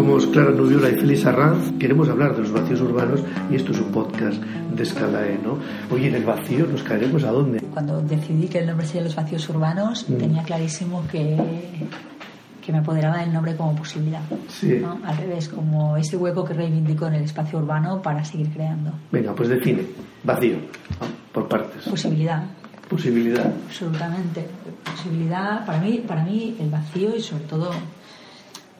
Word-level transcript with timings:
Somos 0.00 0.26
Clara 0.28 0.50
Nubiola 0.52 0.88
y 0.88 0.94
Félix 0.94 1.26
Arranz. 1.26 1.72
Queremos 1.78 2.08
hablar 2.08 2.34
de 2.34 2.40
los 2.40 2.52
vacíos 2.52 2.80
urbanos 2.80 3.20
y 3.50 3.56
esto 3.56 3.72
es 3.72 3.80
un 3.80 3.92
podcast 3.92 4.42
de 4.42 4.82
escala 4.82 5.26
E, 5.28 5.38
¿no? 5.44 5.58
Oye, 5.94 6.08
en 6.08 6.14
el 6.14 6.24
vacío 6.24 6.66
nos 6.66 6.82
caeremos 6.82 7.22
a 7.22 7.30
dónde? 7.30 7.60
Cuando 7.74 8.00
decidí 8.00 8.48
que 8.48 8.60
el 8.60 8.66
nombre 8.68 8.86
sería 8.86 9.02
Los 9.02 9.14
Vacíos 9.14 9.46
Urbanos, 9.50 10.06
Mm. 10.08 10.14
tenía 10.16 10.42
clarísimo 10.42 11.04
que, 11.12 11.36
que 12.64 12.72
me 12.72 12.78
apoderaba 12.78 13.18
del 13.18 13.30
nombre 13.30 13.54
como 13.56 13.76
posibilidad. 13.76 14.22
Sí. 14.48 14.78
¿no? 14.80 14.98
Al 15.04 15.18
revés, 15.18 15.50
como 15.50 15.98
ese 15.98 16.16
hueco 16.16 16.46
que 16.46 16.54
reivindico 16.54 17.06
en 17.06 17.16
el 17.16 17.24
espacio 17.24 17.58
urbano 17.58 18.00
para 18.00 18.24
seguir 18.24 18.48
creando. 18.48 18.92
Venga, 19.12 19.34
pues 19.34 19.50
define. 19.50 19.82
Vacío, 20.24 20.56
por 21.30 21.46
partes. 21.46 21.84
Posibilidad, 21.86 22.42
Posibilidad. 22.88 23.52
absolutamente. 23.66 24.46
Posibilidad, 24.82 25.66
para 25.66 25.78
mí, 25.78 26.02
para 26.08 26.24
mí 26.24 26.56
el 26.58 26.70
vacío 26.70 27.14
y 27.14 27.20
sobre 27.20 27.44
todo, 27.44 27.70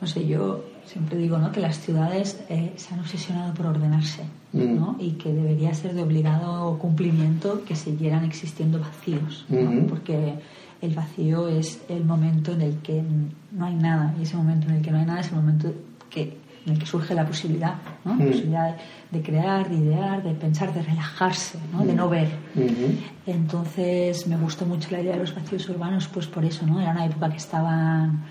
no 0.01 0.07
sé, 0.07 0.27
yo 0.27 0.65
siempre 0.93 1.17
digo 1.19 1.39
¿no? 1.39 1.53
que 1.53 1.61
las 1.61 1.79
ciudades 1.81 2.41
eh, 2.49 2.73
se 2.77 2.93
han 2.95 3.01
obsesionado 3.01 3.55
por 3.55 3.67
ordenarse 3.67 4.23
Mm. 4.53 4.75
¿no? 4.77 4.97
y 4.99 5.13
que 5.13 5.33
debería 5.33 5.73
ser 5.75 5.95
de 5.95 6.03
obligado 6.03 6.77
cumplimiento 6.81 7.63
que 7.65 7.77
siguieran 7.77 8.25
existiendo 8.25 8.81
vacíos, 8.81 9.45
¿no? 9.49 9.61
Ujú. 9.61 9.87
porque 9.87 10.35
el 10.83 10.93
vacío 10.93 11.47
es 11.47 11.81
el 11.89 12.05
momento 12.05 12.51
en 12.55 12.63
el 12.63 12.75
que 12.79 13.01
no 13.53 13.65
hay 13.67 13.77
nada 13.77 14.13
y 14.19 14.23
ese 14.25 14.37
momento 14.37 14.67
en 14.69 14.75
el 14.77 14.83
que 14.83 14.91
no 14.91 14.99
hay 14.99 15.05
nada 15.07 15.21
es 15.21 15.29
el 15.29 15.37
momento 15.37 15.73
que, 16.11 16.37
en 16.67 16.73
el 16.73 16.79
que 16.81 16.87
surge 16.87 17.15
la 17.15 17.25
posibilidad, 17.25 17.75
¿no? 18.05 18.17
La 18.17 18.25
Mm. 18.25 18.29
posibilidad 18.29 18.77
de, 19.13 19.19
de 19.19 19.23
crear, 19.25 19.69
de 19.71 19.77
idear, 19.77 20.23
de 20.25 20.33
pensar, 20.35 20.75
de 20.75 20.83
relajarse, 20.83 21.59
¿no? 21.73 21.85
de 21.85 21.95
no 21.95 22.09
ver. 22.09 22.29
Ujú. 22.57 22.89
Entonces 23.27 24.27
me 24.27 24.37
gustó 24.37 24.67
mucho 24.67 24.89
la 24.91 25.01
idea 25.01 25.13
de 25.13 25.21
los 25.21 25.33
vacíos 25.35 25.69
urbanos, 25.69 26.09
pues 26.09 26.27
por 26.27 26.45
eso, 26.45 26.67
¿no? 26.67 26.81
Era 26.81 26.91
una 26.91 27.07
época 27.07 27.31
que 27.31 27.37
estaban, 27.37 28.25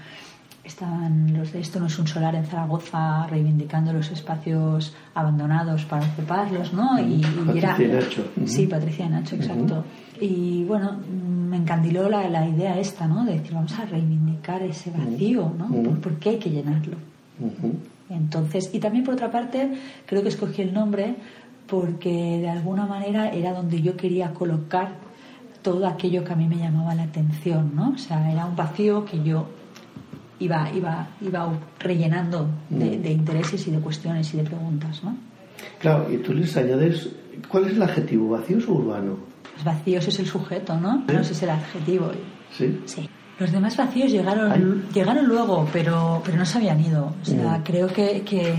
estaban 0.70 1.34
los 1.38 1.52
de 1.52 1.60
esto 1.60 1.80
no 1.80 1.88
es 1.88 2.00
un 2.00 2.08
solar 2.08 2.36
en 2.36 2.46
Zaragoza 2.46 3.28
reivindicando 3.28 3.92
los 3.92 4.10
espacios 4.12 4.94
abandonados 5.14 5.86
para 5.86 6.06
ocuparlos, 6.06 6.74
¿no? 6.74 7.00
Y, 7.00 7.16
y 7.16 7.22
Patricia 7.22 7.76
era, 7.76 7.84
y 7.84 7.88
Nacho. 7.88 8.32
Ujú. 8.38 8.48
Sí, 8.48 8.68
Patricia 8.68 9.06
y 9.06 9.10
Nacho, 9.10 9.36
exacto. 9.36 9.84
Y 10.22 10.64
bueno, 10.66 10.98
me 11.50 11.58
encandiló 11.58 12.10
la, 12.10 12.30
la 12.30 12.48
idea 12.48 12.80
esta, 12.80 13.08
¿no? 13.08 13.26
De 13.26 13.34
decir, 13.34 13.54
vamos 13.54 13.78
a 13.78 13.86
reivindicar 13.86 14.62
ese 14.64 14.92
vacío, 14.92 15.52
¿no? 15.58 15.66
Ujú. 15.66 15.84
¿Por, 15.84 16.00
por 16.00 16.14
qué 16.20 16.30
hay 16.30 16.40
que 16.40 16.50
llenarlo? 16.50 16.98
Entonces, 18.10 18.70
y 18.74 18.80
también 18.80 19.04
por 19.04 19.14
otra 19.14 19.32
parte, 19.32 19.72
creo 20.06 20.24
que 20.24 20.30
escogí 20.30 20.62
el 20.62 20.74
nombre 20.74 21.16
porque 21.68 22.40
de 22.40 22.50
alguna 22.50 22.86
manera 22.86 23.30
era 23.30 23.54
donde 23.54 23.82
yo 23.82 23.96
quería 23.96 24.34
colocar 24.34 24.90
todo 25.62 25.86
aquello 25.88 26.24
que 26.24 26.34
a 26.34 26.36
mí 26.36 26.48
me 26.48 26.58
llamaba 26.58 26.96
la 26.96 27.04
atención, 27.04 27.76
¿no? 27.76 27.92
O 27.92 27.98
sea, 27.98 28.32
era 28.32 28.46
un 28.46 28.56
vacío 28.56 29.06
que 29.06 29.22
yo 29.24 29.48
iba, 30.40 30.70
iba, 30.74 31.08
iba 31.22 31.50
rellenando 31.80 32.48
de, 32.70 32.98
Mm. 32.98 33.02
de 33.02 33.12
intereses 33.12 33.68
y 33.68 33.72
de 33.72 33.80
cuestiones 33.80 34.34
y 34.34 34.38
de 34.38 34.44
preguntas, 34.44 35.04
¿no? 35.04 35.16
Claro, 35.80 36.12
y 36.12 36.18
tú 36.18 36.34
les 36.34 36.56
añades. 36.58 37.10
¿Cuál 37.50 37.66
es 37.68 37.74
el 37.74 37.82
adjetivo? 37.84 38.30
¿Vacíos 38.30 38.68
o 38.68 38.74
urbano? 38.74 39.18
Los 39.56 39.64
vacíos 39.66 40.08
es 40.08 40.20
el 40.20 40.26
sujeto, 40.28 40.78
¿no? 40.80 41.04
No 41.08 41.20
ese 41.20 41.34
es 41.34 41.44
el 41.44 41.50
adjetivo. 41.50 42.12
¿Sí? 42.52 42.80
Sí. 42.86 43.10
Los 43.40 43.52
demás 43.52 43.78
vacíos 43.78 44.12
llegaron, 44.12 44.84
llegaron 44.94 45.26
luego, 45.26 45.68
pero, 45.72 46.22
pero 46.26 46.38
no 46.38 46.46
se 46.46 46.58
habían 46.58 46.80
ido. 46.82 47.14
O 47.22 47.26
sea, 47.26 47.58
Mm. 47.60 47.64
creo 47.64 47.88
que, 47.88 48.22
que, 48.24 48.54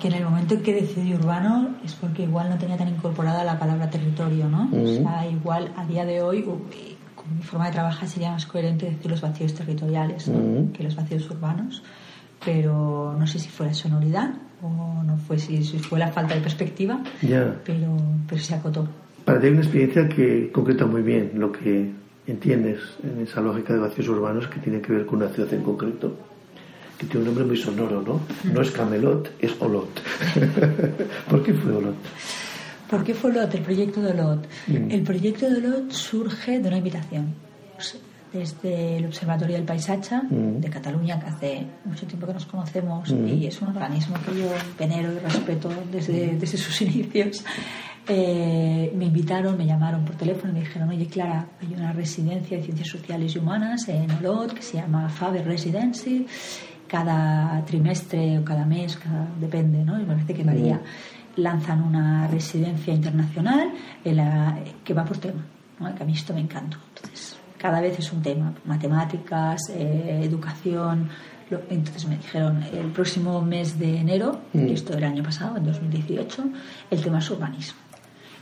que 0.00 0.08
en 0.08 0.14
el 0.14 0.24
momento 0.24 0.54
en 0.54 0.62
que 0.62 0.74
decidí 0.74 1.14
urbano 1.14 1.76
es 1.84 1.94
porque 1.94 2.22
igual 2.24 2.48
no 2.50 2.58
tenía 2.58 2.76
tan 2.76 2.88
incorporada 2.88 3.44
la 3.44 3.58
palabra 3.58 3.88
territorio, 3.90 4.48
¿no? 4.48 4.68
O 4.72 4.76
Mm. 4.76 5.02
sea, 5.02 5.26
igual 5.30 5.70
a 5.76 5.84
día 5.86 6.04
de 6.04 6.22
hoy, 6.22 6.44
mi 7.36 7.42
forma 7.42 7.66
de 7.66 7.72
trabajar 7.72 8.08
sería 8.08 8.30
más 8.30 8.46
coherente 8.46 8.86
decir 8.86 9.10
los 9.10 9.20
vacíos 9.20 9.54
territoriales 9.54 10.28
¿no? 10.28 10.38
Mm. 10.38 10.72
que 10.72 10.82
los 10.84 10.96
vacíos 10.96 11.28
urbanos. 11.30 11.82
Pero 12.44 13.16
no 13.18 13.26
sé 13.26 13.38
si 13.38 13.48
fue 13.48 13.66
la 13.66 13.74
sonoridad 13.74 14.30
o 14.62 15.02
no 15.04 15.16
fue 15.18 15.38
si, 15.38 15.64
si 15.64 15.78
fue 15.78 15.98
la 15.98 16.08
falta 16.08 16.34
de 16.34 16.40
perspectiva, 16.40 17.00
Ya. 17.22 17.56
pero, 17.64 17.96
pero 18.28 18.40
se 18.40 18.54
acotó. 18.54 18.88
Para 19.24 19.40
ti 19.40 19.46
hay 19.46 19.52
una 19.52 19.62
experiencia 19.62 20.08
que 20.08 20.50
concreta 20.52 20.86
muy 20.86 21.02
bien 21.02 21.32
lo 21.34 21.50
que 21.52 21.90
entiendes 22.26 22.80
en 23.02 23.22
esa 23.22 23.40
lógica 23.40 23.72
de 23.72 23.80
vacíos 23.80 24.08
urbanos 24.08 24.46
que 24.48 24.60
tiene 24.60 24.80
que 24.80 24.92
ver 24.92 25.06
con 25.06 25.20
una 25.22 25.28
ciudad 25.30 25.52
en 25.52 25.62
concreto, 25.62 26.16
que 26.98 27.06
tiene 27.06 27.20
un 27.20 27.26
nombre 27.26 27.44
muy 27.44 27.56
sonoro, 27.56 28.02
¿no? 28.02 28.20
No 28.52 28.60
es 28.62 28.70
Camelot, 28.70 29.30
es 29.40 29.52
Olot. 29.60 29.88
¿Por 31.30 31.42
qué 31.42 31.54
fue 31.54 31.72
Olot? 31.72 31.94
¿Por 32.90 33.04
qué 33.04 33.14
fue 33.14 33.30
Olot, 33.30 33.54
el 33.54 33.62
proyecto 33.62 34.00
de 34.00 34.12
Olot? 34.12 34.46
Mm. 34.66 34.90
El 34.90 35.02
proyecto 35.02 35.48
de 35.50 35.56
Olot 35.58 35.90
surge 35.92 36.58
de 36.60 36.68
una 36.68 36.78
invitación. 36.78 37.34
Pues, 37.74 37.98
Desde 38.30 38.98
el 38.98 39.06
Observatorio 39.06 39.56
del 39.56 39.64
Paisacha 39.64 40.22
Mm. 40.22 40.60
de 40.60 40.68
Cataluña, 40.68 41.18
que 41.18 41.26
hace 41.26 41.66
mucho 41.86 42.06
tiempo 42.06 42.26
que 42.26 42.34
nos 42.34 42.44
conocemos 42.44 43.10
Mm. 43.10 43.26
y 43.28 43.46
es 43.46 43.60
un 43.62 43.68
organismo 43.68 44.16
que 44.24 44.38
yo 44.38 44.48
venero 44.78 45.10
y 45.14 45.18
respeto 45.18 45.70
desde, 45.90 46.36
desde 46.36 46.58
sus 46.58 46.78
inicios, 46.82 47.42
eh, 48.06 48.92
me 48.94 49.06
invitaron, 49.06 49.56
me 49.56 49.64
llamaron 49.64 50.04
por 50.04 50.14
teléfono 50.16 50.50
y 50.50 50.54
me 50.56 50.60
dijeron, 50.60 50.90
oye 50.90 51.06
Clara, 51.06 51.46
hay 51.60 51.72
una 51.74 51.92
residencia 51.94 52.58
de 52.58 52.62
ciencias 52.64 52.88
sociales 52.88 53.34
y 53.34 53.38
humanas 53.38 53.88
en 53.88 54.10
Olot 54.10 54.52
que 54.52 54.62
se 54.62 54.76
llama 54.76 55.08
Faber 55.08 55.46
Residency. 55.46 56.26
Cada 56.86 57.62
trimestre 57.66 58.38
o 58.38 58.44
cada 58.44 58.64
mes, 58.64 58.96
cada, 58.96 59.26
depende, 59.38 59.84
¿no? 59.84 59.98
Me 59.98 60.04
parece 60.04 60.32
que 60.32 60.42
varía. 60.42 60.80
Lanzan 61.36 61.82
una 61.82 62.26
residencia 62.28 62.92
internacional 62.94 63.70
en 64.04 64.16
la- 64.16 64.58
que 64.84 64.92
va 64.94 65.04
por 65.04 65.18
tema, 65.18 65.42
¿no? 65.78 65.94
que 65.94 66.02
a 66.02 66.06
mí 66.06 66.12
esto 66.12 66.34
me 66.34 66.40
encanta. 66.40 66.76
Entonces, 66.96 67.36
cada 67.58 67.80
vez 67.80 67.98
es 67.98 68.12
un 68.12 68.22
tema, 68.22 68.52
matemáticas, 68.64 69.60
eh, 69.70 70.20
educación. 70.24 71.08
Lo- 71.50 71.62
Entonces 71.70 72.06
me 72.06 72.16
dijeron, 72.16 72.62
el 72.72 72.86
próximo 72.92 73.40
mes 73.40 73.78
de 73.78 73.98
enero, 73.98 74.40
Mm. 74.52 74.66
esto 74.68 74.92
era 74.96 75.06
el 75.06 75.12
año 75.14 75.22
pasado, 75.22 75.56
en 75.56 75.64
2018, 75.64 76.44
el 76.90 77.00
tema 77.00 77.18
es 77.20 77.30
urbanismo. 77.30 77.78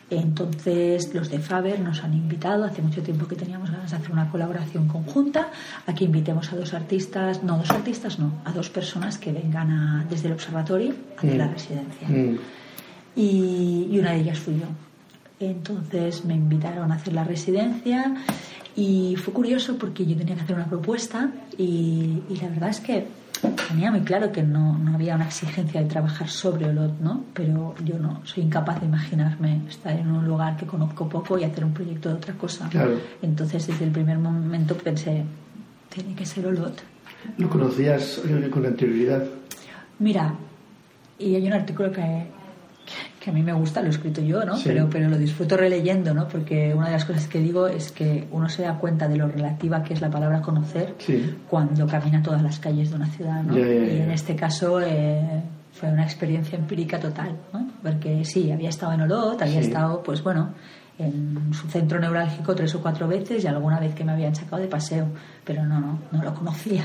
Entonces 0.09 1.13
los 1.15 1.29
de 1.31 1.39
Faber 1.41 1.81
nos 1.81 2.03
han 2.05 2.15
invitado, 2.15 2.65
hace 2.65 2.81
mucho 2.81 3.03
tiempo 3.03 3.27
que 3.27 3.35
teníamos 3.35 3.71
ganas 3.71 3.91
de 3.91 3.97
hacer 3.97 4.13
una 4.13 4.31
colaboración 4.31 4.87
conjunta, 4.87 5.49
a 5.87 5.95
que 5.95 6.05
invitemos 6.05 6.53
a 6.53 6.57
dos 6.57 6.75
artistas, 6.75 7.43
no 7.43 7.59
dos 7.59 7.71
artistas, 7.71 8.19
no, 8.21 8.33
a 8.45 8.53
dos 8.53 8.71
personas 8.71 9.19
que 9.19 9.33
vengan 9.33 9.71
a- 9.71 10.05
desde 10.09 10.29
el 10.29 10.35
observatorio 10.35 10.95
a 11.17 11.19
hacer 11.19 11.35
Mm. 11.35 11.39
la 11.39 11.49
residencia. 11.49 12.09
Mm. 12.09 12.39
Y, 13.17 13.89
y 13.91 13.99
una 13.99 14.13
de 14.13 14.21
ellas 14.21 14.39
fui 14.39 14.55
yo. 14.55 14.67
Entonces 15.41 16.25
me 16.25 16.35
invitaron 16.35 16.93
a 16.93 16.97
hacer 16.97 17.13
la 17.13 17.25
residencia 17.25 18.15
y 18.77 19.17
fue 19.17 19.33
curioso 19.33 19.77
porque 19.79 20.07
yo 20.07 20.17
tenía 20.17 20.35
que 20.35 20.43
hacer 20.43 20.57
una 20.57 20.67
propuesta 20.67 21.31
y, 21.59 22.23
y 22.29 22.37
la 22.41 22.49
verdad 22.49 22.69
es 22.71 22.81
que 22.81 23.07
tenía 23.69 23.91
muy 23.91 24.01
claro 24.01 24.33
que 24.33 24.43
no, 24.43 24.79
no 24.79 24.95
había 24.95 25.15
una 25.15 25.27
exigencia 25.27 25.83
de 25.83 25.89
trabajar 25.89 26.29
sobre 26.29 26.67
Olot, 26.71 26.99
¿no? 27.01 27.25
Pero 27.35 27.75
yo 27.85 27.99
no 27.99 28.21
soy 28.25 28.45
incapaz 28.45 28.81
de 28.81 28.87
imaginarme 28.87 29.63
estar 29.69 29.95
en 29.95 30.11
un 30.11 30.27
lugar 30.27 30.57
que 30.57 30.67
conozco 30.67 31.09
poco 31.09 31.39
y 31.39 31.45
hacer 31.45 31.65
un 31.65 31.73
proyecto 31.73 32.09
de 32.11 32.15
otra 32.17 32.35
cosa. 32.35 32.69
Claro. 32.69 32.99
Entonces 33.23 33.67
desde 33.67 33.85
el 33.85 33.91
primer 33.91 34.19
momento 34.19 34.77
pensé, 34.77 35.25
tiene 35.89 36.15
que 36.15 36.25
ser 36.25 36.47
Olot. 36.47 36.83
¿Lo 37.39 37.51
conocías 37.51 38.23
con 38.51 38.67
anterioridad? 38.67 39.25
Mira, 39.99 40.35
y 41.19 41.35
hay 41.35 41.47
un 41.47 41.55
artículo 41.55 41.91
que, 41.91 42.27
que 43.27 43.31
a 43.31 43.35
mí 43.35 43.43
me 43.43 43.53
gusta, 43.53 43.81
lo 43.81 43.89
he 43.89 43.91
escrito 43.91 44.21
yo, 44.23 44.45
¿no? 44.45 44.57
Sí. 44.57 44.63
Pero, 44.69 44.89
pero 44.89 45.09
lo 45.09 45.19
disfruto 45.19 45.57
releyendo, 45.57 46.15
¿no? 46.15 46.29
Porque 46.29 46.73
una 46.73 46.87
de 46.87 46.93
las 46.93 47.05
cosas 47.05 47.27
que 47.27 47.41
digo 47.41 47.67
es 47.67 47.91
que 47.91 48.29
uno 48.31 48.49
se 48.49 48.63
da 48.63 48.79
cuenta 48.79 49.09
de 49.09 49.17
lo 49.17 49.27
relativa 49.27 49.83
que 49.83 49.95
es 49.95 50.01
la 50.01 50.09
palabra 50.11 50.41
conocer 50.41 50.95
Sí. 50.99 51.35
cuando 51.51 51.89
camina 51.89 52.23
todas 52.23 52.41
las 52.41 52.61
calles 52.61 52.91
de 52.91 52.95
una 52.97 53.07
ciudad, 53.09 53.43
¿no? 53.43 53.59
Y 53.59 53.63
en 53.63 54.13
este 54.13 54.37
caso 54.37 54.81
eh, 54.81 55.43
fue 55.73 55.89
una 55.89 56.05
experiencia 56.05 56.57
empírica 56.57 57.01
total, 57.01 57.37
¿no? 57.53 57.69
Porque 57.83 58.25
sí, 58.25 58.53
había 58.53 58.69
estado 58.69 58.93
en 58.93 59.01
Olot, 59.01 59.43
había 59.43 59.61
Sí. 59.61 59.67
estado, 59.67 60.05
pues 60.05 60.23
bueno, 60.23 60.55
en 60.97 61.53
su 61.53 61.67
centro 61.69 61.99
neurálgico 61.99 62.55
tres 62.55 62.77
o 62.77 62.81
cuatro 62.81 63.09
veces 63.09 63.43
y 63.43 63.49
alguna 63.49 63.81
vez 63.81 63.93
que 63.93 64.05
me 64.05 64.13
habían 64.13 64.37
sacado 64.37 64.63
de 64.63 64.69
paseo, 64.69 65.09
pero 65.45 65.65
no, 65.67 65.81
no, 65.81 65.99
no 66.13 66.23
lo 66.23 66.33
conocía. 66.33 66.85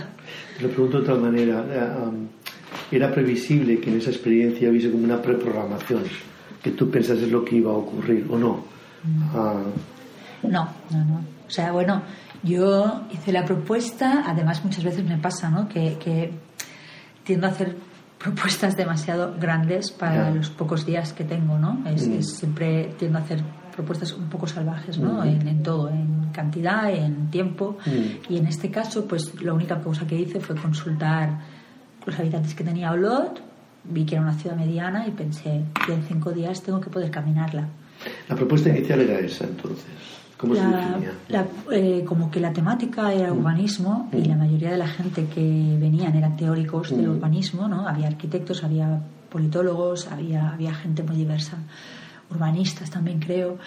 Te 0.57 0.63
lo 0.63 0.69
pregunto 0.69 0.97
de 0.97 1.03
otra 1.03 1.15
manera. 1.17 1.63
eh, 1.69 2.03
um, 2.03 2.27
¿Era 2.91 3.11
previsible 3.11 3.79
que 3.79 3.91
en 3.91 3.97
esa 3.97 4.09
experiencia 4.09 4.69
hubiese 4.71 4.89
como 4.89 5.03
una 5.03 5.21
preprogramación? 5.21 6.03
Que 6.63 6.71
tú 6.71 6.89
pensases 6.89 7.31
lo 7.31 7.43
que 7.43 7.55
iba 7.57 7.71
a 7.71 7.75
ocurrir 7.75 8.27
o 8.29 8.37
no? 8.37 8.63
Ah, 9.33 9.63
No, 10.43 10.67
no, 10.91 11.05
no. 11.05 11.15
O 11.47 11.49
sea, 11.49 11.71
bueno, 11.71 12.01
yo 12.43 13.01
hice 13.11 13.31
la 13.31 13.45
propuesta, 13.45 14.23
además 14.25 14.63
muchas 14.63 14.83
veces 14.83 15.03
me 15.03 15.17
pasa, 15.17 15.49
¿no? 15.49 15.67
Que, 15.67 15.97
que 15.97 16.31
tiendo 17.23 17.47
a 17.47 17.49
hacer 17.49 17.75
propuestas 18.17 18.77
demasiado 18.77 19.35
grandes 19.39 19.91
para 19.91 20.29
los 20.31 20.49
pocos 20.49 20.85
días 20.85 21.11
que 21.13 21.23
tengo, 21.23 21.57
¿no? 21.57 21.81
Es, 21.87 22.07
Mm. 22.07 22.13
es- 22.13 22.31
siempre 22.37 22.93
tiendo 22.97 23.17
a 23.17 23.21
hacer 23.21 23.41
propuestas 23.75 24.13
un 24.13 24.29
poco 24.29 24.45
salvajes, 24.47 24.97
¿no? 24.99 25.23
En, 25.23 25.47
en 25.47 25.63
todo, 25.63 25.89
en 25.89 26.29
cantidad, 26.31 26.91
en 26.93 27.31
tiempo. 27.31 27.77
Mm. 27.85 28.31
Y 28.33 28.37
en 28.37 28.45
este 28.47 28.69
caso, 28.69 29.05
pues 29.07 29.41
la 29.41 29.53
única 29.53 29.79
cosa 29.81 30.05
que 30.05 30.15
hice 30.19 30.39
fue 30.39 30.55
consultar 30.55 31.39
los 32.05 32.19
habitantes 32.19 32.53
que 32.53 32.63
tenía 32.63 32.91
Olot, 32.91 33.41
vi 33.83 34.05
que 34.05 34.15
era 34.15 34.23
una 34.23 34.33
ciudad 34.37 34.55
mediana 34.55 35.07
y 35.07 35.11
pensé 35.11 35.63
que 35.85 35.93
en 35.93 36.03
cinco 36.03 36.31
días 36.31 36.61
tengo 36.61 36.79
que 36.81 36.89
poder 36.89 37.09
caminarla. 37.11 37.67
la 38.29 38.35
propuesta 38.35 38.69
inicial 38.69 38.99
era 39.01 39.19
esa, 39.19 39.45
entonces. 39.45 39.85
¿Cómo 40.37 40.55
se 40.55 40.61
La- 40.61 40.77
definía? 40.77 41.11
la- 41.29 41.45
eh, 41.71 42.03
como 42.03 42.31
que 42.31 42.39
la 42.39 42.51
temática 42.51 43.13
era 43.13 43.31
urbanismo 43.31 44.09
y 44.11 44.25
la 44.25 44.35
mayoría 44.35 44.71
de 44.71 44.77
la 44.77 44.87
gente 44.87 45.25
que 45.27 45.77
venían 45.79 46.15
eran 46.15 46.35
teóricos 46.35 46.89
del 46.89 47.07
Mm. 47.07 47.11
urbanismo, 47.11 47.67
¿no? 47.67 47.87
Había 47.87 48.07
arquitectos, 48.07 48.63
había 48.63 49.01
politólogos, 49.29 50.07
había, 50.07 50.49
había 50.51 50.73
gente 50.73 51.03
muy 51.03 51.15
diversa, 51.15 51.57
urbanistas 52.31 52.89
también 52.89 53.19
creo. 53.19 53.57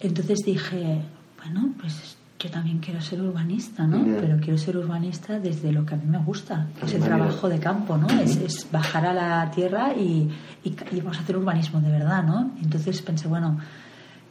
Entonces 0.00 0.40
dije, 0.44 1.02
bueno, 1.42 1.68
pues 1.80 2.16
yo 2.44 2.50
también 2.50 2.78
quiero 2.78 3.00
ser 3.00 3.22
urbanista, 3.22 3.86
¿no? 3.86 4.04
Pero 4.20 4.36
quiero 4.36 4.58
ser 4.58 4.76
urbanista 4.76 5.38
desde 5.38 5.72
lo 5.72 5.86
que 5.86 5.94
a 5.94 5.96
mí 5.96 6.04
me 6.06 6.18
gusta, 6.18 6.66
que 6.78 6.84
es 6.84 6.92
el 6.92 7.02
trabajo 7.02 7.48
de 7.48 7.58
campo, 7.58 7.96
¿no? 7.96 8.06
Es, 8.20 8.36
es 8.36 8.68
bajar 8.70 9.06
a 9.06 9.14
la 9.14 9.50
tierra 9.50 9.94
y, 9.94 10.30
y, 10.62 10.76
y 10.92 11.00
vamos 11.00 11.16
a 11.16 11.20
hacer 11.22 11.38
urbanismo 11.38 11.80
de 11.80 11.90
verdad, 11.90 12.22
¿no? 12.22 12.50
Entonces 12.62 13.00
pensé, 13.00 13.28
bueno, 13.28 13.58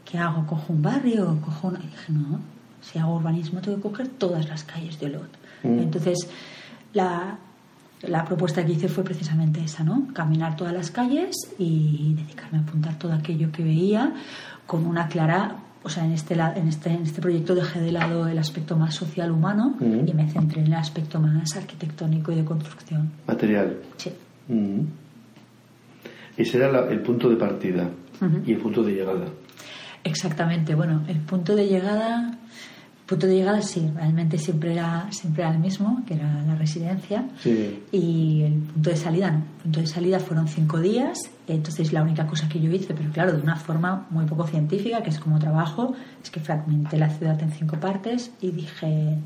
¿qué 0.06 0.20
hago? 0.20 0.46
¿Cojo 0.46 0.74
un 0.74 0.84
barrio? 0.84 1.40
¿Cojo 1.42 1.70
una...? 1.70 1.80
Y 1.80 1.88
dije, 1.88 2.14
no, 2.14 2.40
si 2.82 3.00
hago 3.00 3.16
urbanismo 3.16 3.62
tengo 3.62 3.78
que 3.78 3.84
coger 3.90 4.08
todas 4.10 4.48
las 4.48 4.64
calles 4.64 5.00
de 5.00 5.08
Olot. 5.08 5.32
Mm. 5.64 5.80
Entonces, 5.80 6.30
la, 6.94 7.40
la 8.04 8.26
propuesta 8.26 8.64
que 8.64 8.74
hice 8.74 8.90
fue 8.90 9.04
precisamente 9.04 9.64
esa, 9.64 9.84
¿no? 9.84 10.10
Caminar 10.14 10.56
todas 10.56 10.74
las 10.74 10.92
calles 10.92 11.36
y 11.58 12.14
dedicarme 12.16 12.60
a 12.60 12.62
apuntar 12.62 12.94
todo 13.00 13.14
aquello 13.14 13.52
que 13.52 13.64
veía 13.64 14.14
con 14.68 14.86
una 14.86 15.08
clara... 15.08 15.56
O 15.86 15.90
sea, 15.90 16.06
en 16.06 16.14
este, 16.14 16.34
en, 16.36 16.68
este, 16.70 16.90
en 16.92 17.04
este 17.04 17.22
proyecto 17.22 17.54
dejé 17.56 17.82
de 17.82 17.92
lado 17.92 18.28
el 18.28 18.38
aspecto 18.38 18.78
más 18.78 18.96
social 18.96 19.32
humano 19.32 19.76
y 19.82 20.14
me 20.14 20.30
centré 20.30 20.62
en 20.62 20.68
el 20.68 20.74
aspecto 20.76 21.20
más 21.20 21.56
arquitectónico 21.58 22.32
y 22.32 22.36
de 22.36 22.46
construcción. 22.46 23.12
Material. 23.28 23.78
Sí. 23.98 24.12
Mm. 24.48 24.80
Ese 26.38 26.58
era 26.58 26.72
la- 26.72 26.90
el 26.90 27.02
punto 27.02 27.30
de 27.30 27.36
partida 27.36 27.90
y 28.46 28.54
el 28.54 28.58
punto 28.60 28.82
de 28.84 28.94
llegada. 28.94 29.26
Exactamente, 30.04 30.74
bueno, 30.76 31.04
el 31.08 31.20
punto 31.20 31.56
de 31.56 31.68
llegada, 31.68 32.38
punto 33.06 33.28
de 33.28 33.36
llegada 33.36 33.62
sí, 33.62 33.90
realmente 33.96 34.38
siempre 34.38 34.74
era, 34.74 35.08
siempre 35.12 35.44
era 35.44 35.52
el 35.54 35.60
mismo, 35.60 36.02
que 36.08 36.16
era 36.16 36.42
la 36.44 36.56
residencia, 36.56 37.26
Sí. 37.40 37.84
y 37.92 38.42
el 38.44 38.54
punto 38.54 38.90
de 38.90 38.96
salida 38.98 39.32
no. 39.32 39.38
El 39.40 39.62
punto 39.64 39.80
de 39.82 39.88
salida 39.88 40.20
fueron 40.20 40.48
cinco 40.48 40.80
días, 40.80 41.20
entonces 41.48 41.92
la 41.94 42.02
única 42.04 42.26
cosa 42.28 42.48
que 42.48 42.60
yo 42.62 42.72
hice, 42.72 42.94
pero 42.94 43.10
claro, 43.12 43.34
de 43.34 43.42
una 43.42 43.56
forma 43.56 44.06
muy 44.10 44.26
poco 44.26 44.48
científica, 44.48 45.02
que 45.04 45.10
es 45.10 45.20
como 45.20 45.40
trabajo, 45.40 45.94
es 46.24 46.30
que 46.32 46.40
fragmenté 46.40 46.98
la 46.98 47.10
ciudad 47.10 47.42
en 47.42 47.52
cinco 47.52 47.78
partes 47.78 48.32
y 48.42 48.52
dije... 48.52 49.18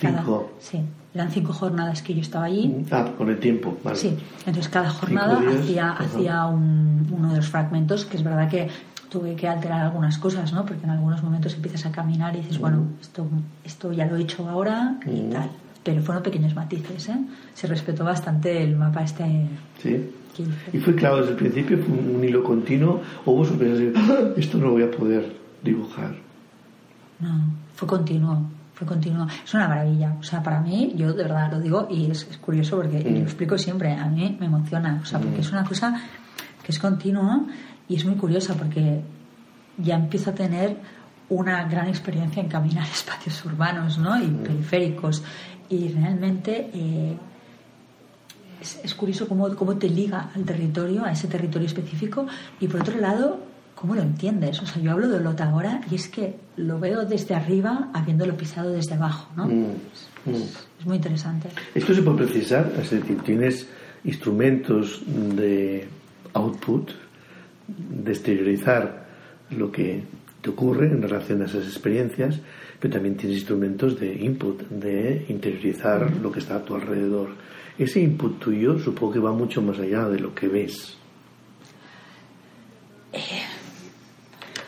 cada- 0.00 0.18
Cinco. 0.18 0.52
sí, 0.60 0.80
eran 1.14 1.30
cinco 1.30 1.52
jornadas 1.52 2.02
que 2.02 2.14
yo 2.14 2.20
estaba 2.20 2.44
allí. 2.46 2.84
Ah, 2.92 3.08
con 3.18 3.28
el 3.28 3.38
tiempo. 3.40 3.76
Vale. 3.82 3.96
Sí, 3.96 4.16
entonces 4.46 4.68
cada 4.68 4.90
jornada 4.90 5.40
días, 5.40 5.60
hacía, 5.60 5.90
ajá. 5.90 6.04
hacía 6.04 6.46
un- 6.46 7.08
uno 7.10 7.30
de 7.30 7.36
los 7.36 7.48
fragmentos, 7.48 8.04
que 8.04 8.16
es 8.16 8.22
verdad 8.22 8.48
que 8.48 8.68
tuve 9.10 9.34
que 9.34 9.48
alterar 9.48 9.80
algunas 9.80 10.18
cosas, 10.18 10.52
¿no? 10.52 10.64
Porque 10.64 10.84
en 10.84 10.90
algunos 10.90 11.20
momentos 11.24 11.52
empiezas 11.54 11.84
a 11.84 11.90
caminar 11.90 12.34
y 12.36 12.38
dices, 12.42 12.58
bueno, 12.60 12.84
esto, 13.00 13.26
esto 13.64 13.92
ya 13.92 14.06
lo 14.06 14.16
he 14.16 14.22
hecho 14.22 14.48
ahora 14.48 14.98
y 15.04 15.22
Mm. 15.22 15.30
tal. 15.30 15.50
Pero 15.82 16.02
fueron 16.02 16.22
pequeños 16.22 16.54
matices, 16.54 17.08
¿eh? 17.08 17.16
Se 17.54 17.66
respetó 17.66 18.04
bastante 18.04 18.62
el 18.62 18.76
mapa 18.76 19.02
este 19.02 19.24
Sí. 19.82 20.10
que 20.36 20.42
hice. 20.42 20.76
Y 20.76 20.78
fue 20.78 20.94
claro 20.94 21.18
desde 21.18 21.30
el 21.32 21.36
principio, 21.36 21.78
fue 21.78 21.96
un, 21.96 22.22
hilo 22.22 22.42
continuo, 22.44 23.00
o 23.24 23.44
de, 23.46 23.92
"Ah, 23.96 24.30
esto 24.36 24.58
no 24.58 24.66
lo 24.66 24.72
voy 24.72 24.82
a 24.82 24.90
poder 24.90 25.34
dibujar. 25.62 26.14
No, 27.18 27.44
fue 27.74 27.88
continuo, 27.88 28.42
fue 28.74 28.86
continuo. 28.86 29.26
Es 29.44 29.52
una 29.54 29.68
maravilla. 29.68 30.16
O 30.18 30.22
sea, 30.22 30.42
para 30.42 30.60
mí, 30.60 30.92
yo 30.96 31.12
de 31.12 31.22
verdad 31.22 31.52
lo 31.52 31.60
digo 31.60 31.88
y 31.90 32.10
es, 32.10 32.26
es 32.30 32.36
curioso 32.38 32.76
porque 32.76 33.00
y 33.00 33.10
lo 33.10 33.18
explico 33.20 33.58
siempre, 33.58 33.92
a 33.92 34.06
mí 34.06 34.36
me 34.40 34.46
emociona. 34.46 35.00
O 35.02 35.06
sea, 35.06 35.18
porque 35.18 35.40
es 35.40 35.50
una 35.52 35.64
cosa 35.64 36.00
que 36.62 36.72
es 36.72 36.78
continua 36.78 37.42
y 37.88 37.96
es 37.96 38.04
muy 38.04 38.14
curiosa 38.16 38.54
porque 38.54 39.02
ya 39.78 39.96
empiezo 39.96 40.30
a 40.30 40.34
tener 40.34 40.76
una 41.28 41.64
gran 41.68 41.88
experiencia 41.88 42.42
en 42.42 42.48
caminar 42.48 42.84
espacios 42.92 43.44
urbanos 43.44 43.98
¿no? 43.98 44.22
y 44.22 44.26
periféricos. 44.28 45.22
Y 45.70 45.88
realmente 45.88 46.70
eh, 46.74 47.16
es, 48.60 48.80
es 48.84 48.94
curioso 48.94 49.26
cómo, 49.26 49.54
cómo 49.56 49.76
te 49.76 49.88
liga 49.88 50.30
al 50.34 50.44
territorio, 50.44 51.04
a 51.04 51.12
ese 51.12 51.28
territorio 51.28 51.66
específico, 51.66 52.26
y 52.60 52.68
por 52.68 52.82
otro 52.82 52.98
lado, 52.98 53.40
cómo 53.80 53.94
lo 53.94 54.02
entiendes. 54.02 54.60
O 54.62 54.66
sea, 54.66 54.82
yo 54.82 54.92
hablo 54.92 55.08
de 55.08 55.16
Olot 55.16 55.40
ahora 55.40 55.80
y 55.90 55.94
es 55.94 56.08
que 56.08 56.36
lo 56.56 56.78
veo 56.78 57.06
desde 57.06 57.34
arriba 57.34 57.88
habiéndolo 57.94 58.36
pisado 58.36 58.70
desde 58.70 58.94
abajo, 58.94 59.30
¿no? 59.36 59.46
Mm, 59.46 59.74
mm. 60.26 60.42
Es 60.80 60.86
muy 60.86 60.96
interesante. 60.96 61.48
Esto 61.74 61.94
se 61.94 62.02
puede 62.02 62.24
precisar, 62.26 62.70
es 62.78 62.90
decir, 62.90 63.18
tienes 63.22 63.66
instrumentos 64.04 65.02
de 65.06 65.88
output, 66.34 66.90
de 67.68 68.10
exteriorizar 68.10 69.06
lo 69.50 69.72
que 69.72 70.04
te 70.40 70.50
ocurre 70.50 70.86
en 70.86 71.02
relación 71.02 71.42
a 71.42 71.46
esas 71.46 71.64
experiencias, 71.64 72.40
pero 72.78 72.94
también 72.94 73.16
tienes 73.16 73.38
instrumentos 73.38 73.98
de 74.00 74.14
input, 74.14 74.62
de 74.68 75.26
interiorizar 75.28 76.16
lo 76.16 76.32
que 76.32 76.38
está 76.38 76.56
a 76.56 76.64
tu 76.64 76.74
alrededor. 76.74 77.30
Ese 77.78 78.00
input 78.00 78.38
tuyo 78.38 78.78
supongo 78.78 79.12
que 79.12 79.18
va 79.18 79.32
mucho 79.32 79.62
más 79.62 79.78
allá 79.78 80.08
de 80.08 80.18
lo 80.18 80.34
que 80.34 80.48
ves. 80.48 80.96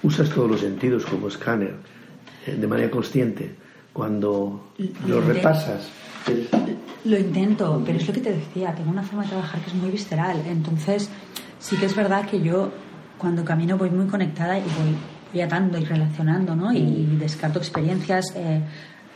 Usas 0.02 0.30
todos 0.30 0.50
los 0.50 0.60
sentidos 0.60 1.06
como 1.06 1.28
escáner, 1.28 1.74
eh, 2.46 2.56
de 2.56 2.66
manera 2.66 2.90
consciente. 2.90 3.54
Cuando 3.92 4.72
lo 5.06 5.20
repasas, 5.20 5.90
Lo 7.04 7.18
intento, 7.18 7.82
pero 7.84 7.98
es 7.98 8.06
lo 8.06 8.14
que 8.14 8.20
te 8.20 8.32
decía, 8.32 8.74
tengo 8.74 8.90
una 8.90 9.02
forma 9.02 9.24
de 9.24 9.30
trabajar 9.30 9.60
que 9.60 9.68
es 9.68 9.74
muy 9.74 9.90
visceral. 9.90 10.42
Entonces, 10.46 11.10
sí 11.58 11.76
que 11.76 11.86
es 11.86 11.94
verdad 11.94 12.28
que 12.28 12.40
yo 12.40 12.70
cuando 13.18 13.44
camino 13.44 13.76
voy 13.76 13.90
muy 13.90 14.06
conectada 14.06 14.58
y 14.58 14.62
voy, 14.62 14.96
voy 15.32 15.40
atando 15.42 15.78
y 15.78 15.84
relacionando, 15.84 16.54
¿no? 16.54 16.72
Y, 16.72 17.16
descarto 17.18 17.58
experiencias, 17.58 18.26
eh, 18.36 18.60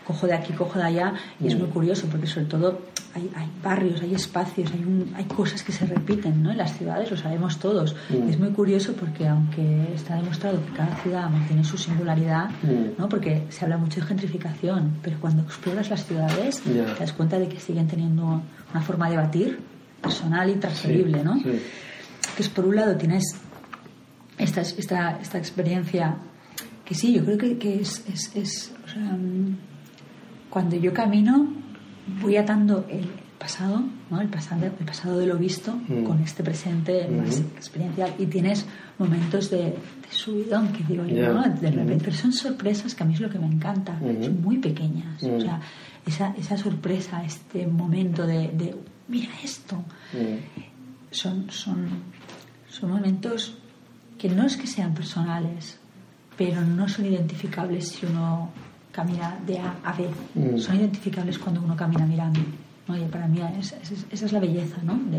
cojo 0.07 0.27
de 0.27 0.35
aquí, 0.35 0.53
cojo 0.53 0.79
de 0.79 0.85
allá, 0.85 1.15
y 1.41 1.49
es 1.49 1.59
muy 1.59 1.67
curioso 1.69 2.07
porque 2.11 2.27
sobre 2.29 2.47
todo 2.47 2.81
hay, 3.15 3.29
hay 3.35 3.49
barrios, 3.63 4.01
hay 4.03 4.15
espacios, 4.15 4.71
hay, 4.73 4.85
un- 4.85 5.13
hay 5.17 5.25
cosas 5.25 5.65
que 5.65 5.73
se 5.73 5.85
repiten, 5.85 6.43
¿no? 6.45 6.53
En 6.53 6.59
las 6.59 6.77
ciudades, 6.79 7.11
lo 7.11 7.17
sabemos 7.17 7.59
todos. 7.59 7.97
Y 8.11 8.31
es 8.31 8.39
muy 8.39 8.51
curioso 8.51 8.93
porque 8.93 9.27
aunque 9.27 9.93
está 9.95 10.15
demostrado 10.15 10.65
que 10.65 10.73
cada 10.75 10.95
ciudad 11.03 11.29
mantiene 11.29 11.65
su 11.65 11.77
singularidad, 11.77 12.51
Mm. 12.63 12.99
¿no? 13.01 13.09
Porque 13.09 13.43
se 13.49 13.65
habla 13.65 13.79
mucho 13.79 14.01
de 14.01 14.07
gentrificación, 14.07 14.93
pero 15.03 15.17
cuando 15.19 15.43
exploras 15.43 15.91
las 15.91 16.05
ciudades 16.07 16.61
te 16.63 16.83
das 17.01 17.13
cuenta 17.13 17.39
de 17.39 17.49
que 17.49 17.59
siguen 17.59 17.89
teniendo 17.89 18.43
una 18.73 18.83
forma 18.83 19.11
de 19.11 19.17
batir 19.17 19.59
personal 20.01 20.49
y 20.51 20.55
transferible, 20.55 21.25
¿no? 21.25 21.35
sí. 21.43 21.61
Entonces, 22.29 22.49
por 22.51 22.67
un 22.67 22.77
lado 22.77 22.97
tienes 22.97 23.25
esta, 24.39 24.61
esta, 24.61 25.19
esta 25.21 25.39
experiencia 25.39 26.17
que 26.85 26.95
sí, 26.95 27.13
yo 27.15 27.25
creo 27.25 27.39
que, 27.39 27.59
que 27.59 27.81
es, 27.81 28.05
es, 28.13 28.35
es, 28.37 28.73
o 28.85 28.89
sea, 28.89 29.03
mm, 29.03 29.57
cuando 30.51 30.77
yo 30.77 30.93
camino 30.95 31.49
voy 32.23 32.37
atando 32.37 32.87
el 32.89 33.09
pasado, 33.39 33.83
¿no? 34.11 34.21
el, 34.21 34.29
pasado 34.29 34.65
el 34.67 34.73
pasado 34.87 35.19
de 35.19 35.27
lo 35.27 35.37
visto 35.37 35.75
Mm. 35.89 36.05
con 36.05 36.21
este 36.23 36.43
presente 36.43 37.07
más 37.09 37.41
experiencial 37.41 38.13
y 38.19 38.27
tienes 38.27 38.65
momentos 38.99 39.51
de, 39.51 39.59
de 39.65 39.75
subidón, 40.11 40.69
que 40.73 40.83
digo 40.85 41.05
yo, 41.07 41.15
de 41.17 41.71
repente, 41.71 41.97
Mm. 41.97 42.01
pero 42.05 42.17
son 42.17 42.33
sorpresas 42.33 42.95
que 42.95 43.03
a 43.03 43.07
mí 43.07 43.15
es 43.15 43.21
lo 43.21 43.29
que 43.31 43.39
me 43.39 43.47
encanta, 43.47 43.93
Mm. 44.01 44.23
son 44.25 44.41
muy 44.43 44.59
pequeñas, 44.59 45.23
o 45.23 45.37
Mm. 45.37 45.41
sea, 45.41 45.61
esa, 46.07 46.35
esa 46.39 46.57
sorpresa, 46.57 47.25
este 47.25 47.67
momento 47.67 48.27
de, 48.27 48.49
de 48.49 48.75
mira 49.09 49.29
esto, 49.43 49.77
Mm. 50.13 50.39
son, 51.11 51.51
son, 51.51 51.89
son 52.69 52.91
momentos 52.91 53.59
que 54.19 54.29
no 54.29 54.47
es 54.47 54.57
que 54.57 54.67
sean 54.67 54.95
personales, 54.95 55.79
pero 56.37 56.61
no 56.63 56.89
son 56.89 57.07
identificables 57.07 57.89
si 57.89 58.07
uno 58.07 58.51
camina 58.93 59.37
de 59.47 59.59
A 59.59 59.75
a 59.85 59.93
B. 59.93 60.07
Mm. 60.35 60.59
Son 60.59 60.77
identificables 60.77 61.39
cuando 61.39 61.61
uno 61.63 61.77
camina 61.77 62.07
mirando. 62.07 62.41
¿no? 62.89 62.97
Y 62.97 63.01
para 63.07 63.27
mí 63.27 63.41
es- 63.59 63.73
es- 63.83 64.07
esa 64.11 64.27
es 64.27 64.33
la 64.33 64.39
belleza, 64.41 64.77
¿no? 64.85 64.95
De, 65.11 65.19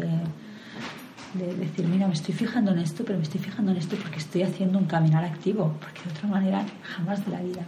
de 1.33 1.53
decir, 1.57 1.85
mira, 1.85 2.07
me 2.07 2.13
estoy 2.13 2.33
fijando 2.33 2.71
en 2.71 2.79
esto, 2.79 3.03
pero 3.05 3.17
me 3.19 3.23
estoy 3.23 3.41
fijando 3.41 3.71
en 3.71 3.77
esto 3.77 3.97
porque 4.01 4.17
estoy 4.19 4.43
haciendo 4.43 4.79
un 4.79 4.85
caminar 4.85 5.25
activo, 5.25 5.73
porque 5.81 6.01
de 6.05 6.11
otra 6.17 6.29
manera 6.29 6.65
jamás 6.81 7.23
de 7.25 7.31
la 7.33 7.41
vida. 7.41 7.61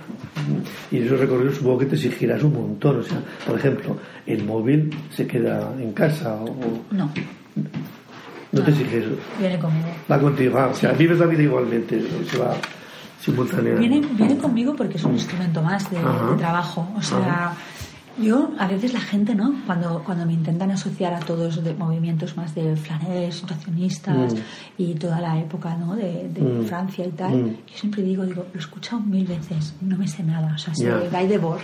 Y 0.89 0.99
esos 0.99 1.19
recorridos 1.19 1.55
supongo 1.57 1.79
que 1.79 1.85
te 1.87 1.95
exigirás 1.95 2.41
un 2.43 2.53
montón. 2.53 2.99
O 3.01 3.03
sea, 3.03 3.21
por 3.45 3.59
ejemplo, 3.59 3.97
el 4.25 4.45
móvil 4.45 4.89
se 5.13 5.27
queda 5.27 5.73
en 5.77 5.91
casa 5.91 6.33
o 6.35 6.45
o 6.45 6.83
No, 8.51 8.59
no 8.59 8.65
te 8.65 8.71
exiges. 8.71 9.05
viene 9.39 9.59
conmigo. 9.59 9.87
Va 10.11 10.19
contigo, 10.19 10.57
ah, 10.57 10.69
o 10.71 10.75
sea, 10.75 10.91
vives 10.93 11.19
la 11.19 11.25
vida 11.27 11.43
igualmente, 11.43 12.01
se 12.29 12.37
va 12.37 12.55
simultáneamente. 13.21 13.87
Viene, 13.87 14.07
viene 14.13 14.37
conmigo 14.37 14.75
porque 14.75 14.97
es 14.97 15.03
un 15.03 15.13
instrumento 15.13 15.61
más 15.61 15.89
de 15.91 15.97
trabajo. 16.37 16.87
O 16.95 17.01
sea, 17.01 17.53
yo, 18.21 18.51
a 18.59 18.67
veces 18.67 18.93
la 18.93 18.99
gente, 19.01 19.33
¿no? 19.35 19.53
Cuando, 19.65 20.03
cuando 20.03 20.25
me 20.25 20.33
intentan 20.33 20.71
asociar 20.71 21.13
a 21.13 21.19
todos 21.19 21.63
de 21.63 21.73
movimientos 21.73 22.35
más 22.37 22.53
de 22.55 22.75
flanés, 22.75 23.35
situacionistas 23.35 24.33
Mm. 24.33 24.37
y 24.77 24.93
toda 24.95 25.19
la 25.21 25.37
época, 25.39 25.75
¿no? 25.75 25.95
De, 25.95 26.29
de 26.29 26.41
Mm. 26.41 26.65
Francia 26.65 27.05
y 27.05 27.11
tal, 27.11 27.35
Mm. 27.35 27.47
yo 27.67 27.75
siempre 27.77 28.01
digo, 28.03 28.25
digo, 28.25 28.45
lo 28.51 28.57
he 28.59 28.61
escuchado 28.61 29.01
mil 29.01 29.25
veces, 29.25 29.73
no 29.81 29.97
me 29.97 30.07
sé 30.07 30.23
nada. 30.23 30.53
O 30.55 30.57
sea, 30.57 30.73
sé 30.75 30.85
Ya. 30.85 30.99
Guy 31.19 31.27
Debord. 31.27 31.61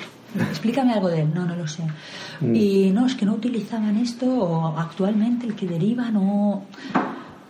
Explícame 0.50 0.94
algo 0.94 1.08
de 1.08 1.22
él, 1.22 1.30
no, 1.34 1.46
no 1.46 1.56
lo 1.56 1.66
sé. 1.68 1.84
Y 2.42 2.92
no, 2.92 3.06
es 3.06 3.16
que 3.16 3.26
no 3.26 3.34
utilizaban 3.34 3.96
esto, 3.98 4.26
o 4.28 4.78
actualmente 4.78 5.46
el 5.48 5.56
que 5.56 5.66
deriva 5.66 6.10
no. 6.12 6.64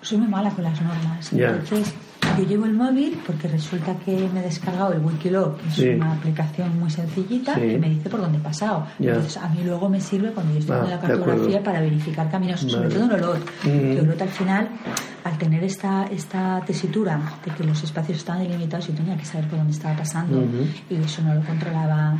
Soy 0.02 0.20
muy 0.20 0.28
mala 0.28 0.52
con 0.52 0.64
las 0.64 0.80
normas. 0.82 1.34
Entonces, 1.34 1.96
yo 2.38 2.46
llevo 2.46 2.66
el 2.66 2.74
móvil 2.74 3.18
porque 3.26 3.48
resulta 3.48 3.96
que 4.04 4.30
me 4.34 4.40
he 4.42 4.44
descargado 4.44 4.94
el 4.94 5.00
Wikiloc, 5.00 5.60
que 5.62 5.68
es 5.68 5.74
Sí. 5.76 5.90
una 5.90 6.14
aplicación 6.14 6.80
muy 6.80 6.90
sencillita, 6.90 7.56
Sí. 7.56 7.62
que 7.62 7.78
me 7.78 7.90
dice 7.90 8.10
por 8.10 8.22
dónde 8.22 8.38
he 8.38 8.42
pasado. 8.42 8.86
Ya. 9.00 9.12
Entonces, 9.12 9.38
a 9.38 9.50
mí 9.50 9.60
luego 9.64 9.90
me 9.90 10.00
sirve 10.02 10.30
cuando 10.32 10.54
yo 10.54 10.60
estoy 10.60 10.78
Ah, 10.80 10.84
en 10.86 10.90
la 10.92 11.00
cartografía 11.00 11.64
para 11.64 11.82
verificar 11.82 12.30
caminos, 12.30 12.62
sobre 12.62 12.88
Vale. 12.90 12.96
todo 12.96 13.04
en 13.06 13.12
Olot. 13.24 13.40
Mm. 13.64 13.70
Que 13.70 14.00
Olot 14.02 14.22
al 14.22 14.30
final, 14.30 14.70
al 15.24 15.38
tener 15.38 15.64
esta, 15.64 16.06
esta 16.08 16.62
tesitura 16.66 17.20
de 17.46 17.52
que 17.52 17.64
los 17.64 17.84
espacios 17.84 18.18
estaban 18.20 18.44
delimitados, 18.44 18.88
yo 18.88 18.94
tenía 18.94 19.18
que 19.18 19.26
saber 19.26 19.48
por 19.48 19.58
dónde 19.60 19.74
estaba 19.74 19.96
pasando 19.98 20.44
y 20.90 20.96
eso 20.96 21.22
no 21.24 21.34
lo 21.36 21.42
controlaba 21.42 22.18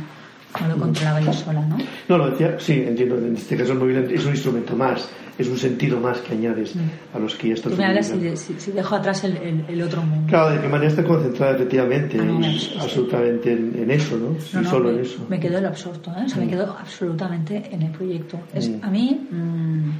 no 0.60 0.68
lo 0.68 0.76
controlaba 0.78 1.20
yo 1.20 1.32
sola, 1.34 1.60
¿no? 1.66 1.76
No, 2.08 2.16
lo 2.16 2.30
decía, 2.30 2.56
sí, 2.58 2.82
entiendo. 2.86 3.18
En 3.18 3.36
este 3.36 3.58
caso 3.58 3.72
el 3.72 3.78
móvil 3.78 3.96
es 3.98 4.24
un 4.24 4.30
instrumento 4.30 4.74
más, 4.74 5.06
es 5.38 5.48
un 5.48 5.58
sentido 5.58 6.00
más 6.00 6.18
que 6.18 6.32
añades 6.34 6.74
a 7.14 7.18
los 7.18 7.34
que 7.36 7.48
ya 7.48 7.54
estás 7.54 7.72
Tú 7.72 7.78
me 7.78 7.84
hablas 7.84 8.06
si, 8.08 8.54
si- 8.58 8.72
dejo 8.72 8.94
atrás 8.94 9.22
el, 9.24 9.36
el- 9.36 9.64
el 9.68 9.82
otro 9.82 10.02
mundo. 10.02 10.26
Claro, 10.28 10.54
de 10.54 10.60
qué 10.60 10.68
manera 10.68 10.88
está 10.90 11.04
concentrada 11.04 11.54
efectivamente 11.56 12.18
Ah, 12.20 12.24
no, 12.24 12.46
es- 12.46 12.72
absolutamente 12.80 13.52
en, 13.52 13.74
en 13.78 13.90
eso, 13.90 14.16
¿no? 14.16 14.30
No, 14.30 14.60
y 14.60 14.64
no, 14.64 14.70
solo 14.70 14.88
me, 14.90 14.94
en 14.96 15.00
eso. 15.00 15.26
me 15.28 15.38
quedo 15.40 15.56
en 15.58 15.62
lo 15.64 15.68
absorto, 15.68 16.10
¿eh? 16.12 16.22
O 16.24 16.28
sea, 16.28 16.38
me 16.38 16.46
Mm. 16.46 16.50
quedo 16.50 16.76
absolutamente 16.78 17.62
en 17.70 17.82
el 17.82 17.90
proyecto. 17.92 18.38
Es, 18.54 18.68
Mm. 18.68 18.78
A 18.82 18.90
mí, 18.90 19.20
mm, 19.30 19.90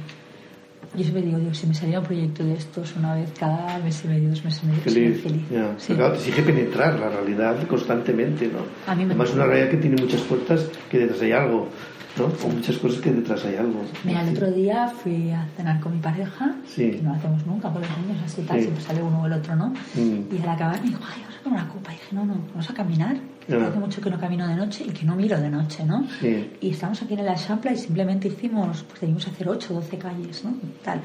yo 0.95 1.03
siempre 1.03 1.21
digo, 1.21 1.37
digo, 1.37 1.53
si 1.53 1.67
me 1.67 1.73
saliera 1.75 1.99
un 1.99 2.05
proyecto 2.07 2.43
de 2.43 2.53
estos 2.53 2.95
una 2.95 3.13
vez 3.13 3.29
cada 3.37 3.77
mes 3.79 4.01
y 4.03 4.07
medio, 4.07 4.29
dos 4.29 4.43
meses 4.43 4.63
y 4.63 4.67
medio, 4.67 4.81
Feliz, 4.81 5.21
feliz. 5.21 5.41
ya. 5.51 5.75
Sí. 5.77 5.93
Claro, 5.93 6.13
te 6.13 6.17
exige 6.19 6.41
penetrar 6.41 6.97
la 6.99 7.09
realidad 7.09 7.55
constantemente, 7.67 8.47
¿no? 8.47 8.59
A 8.91 8.95
mí 8.95 9.03
me- 9.05 9.11
Además, 9.11 9.33
una 9.33 9.45
realidad 9.45 9.69
que 9.69 9.77
tiene 9.77 10.01
muchas 10.01 10.21
puertas 10.21 10.65
que 10.89 10.97
detrás 10.99 11.21
hay 11.21 11.33
algo, 11.33 11.67
¿no? 12.17 12.25
O 12.25 12.49
muchas 12.49 12.77
cosas 12.77 12.99
que 13.01 13.11
detrás 13.11 13.43
hay 13.45 13.55
algo. 13.55 13.81
Mira, 14.03 14.21
el 14.23 14.29
otro 14.35 14.51
día 14.51 14.87
fui 14.87 15.29
a 15.31 15.45
cenar 15.55 15.79
con 15.79 15.93
mi 15.93 15.99
pareja, 15.99 16.55
Sí. 16.67 16.91
que 16.91 17.01
no 17.01 17.09
lo 17.11 17.15
hacemos 17.15 17.45
nunca 17.45 17.69
con 17.71 17.81
los 17.81 17.89
niños, 17.99 18.17
así 18.25 18.41
tal, 18.43 18.57
Sí. 18.57 18.63
siempre 18.63 18.83
sale 18.83 19.01
uno 19.03 19.21
o 19.21 19.25
el 19.27 19.33
otro, 19.33 19.55
¿no? 19.55 19.67
Mm. 19.95 20.35
Y 20.35 20.41
al 20.41 20.49
acabar 20.49 20.81
me 20.81 20.87
dijo, 20.89 21.01
ay, 21.03 21.21
vamos 21.21 21.37
a 21.39 21.43
tomar 21.43 21.63
una 21.63 21.73
copa. 21.73 21.91
Y 21.91 21.95
dije, 21.95 22.15
no, 22.15 22.25
no, 22.25 22.35
vamos 22.49 22.69
a 22.69 22.73
caminar. 22.73 23.17
Ya. 23.47 23.65
Hace 23.67 23.79
mucho 23.79 24.01
que 24.01 24.09
no 24.09 24.19
camino 24.19 24.45
de 24.47 24.55
noche 24.55 24.83
y 24.85 24.89
que 24.91 25.05
no 25.05 25.15
miro 25.15 25.39
de 25.39 25.49
noche, 25.49 25.85
¿no? 25.85 26.05
Sí. 26.19 26.51
Y 26.59 26.69
estamos 26.71 27.01
aquí 27.01 27.13
en 27.13 27.19
el 27.21 27.35
Champla 27.35 27.71
y 27.71 27.77
simplemente 27.77 28.27
hicimos, 28.27 28.83
pues 28.83 28.99
debimos 29.01 29.25
hacer 29.27 29.47
8 29.47 29.71
o 29.71 29.75
12 29.75 29.97
calles, 29.97 30.43
¿no? 30.43 30.51
Y 30.51 30.83
tal. 30.83 31.01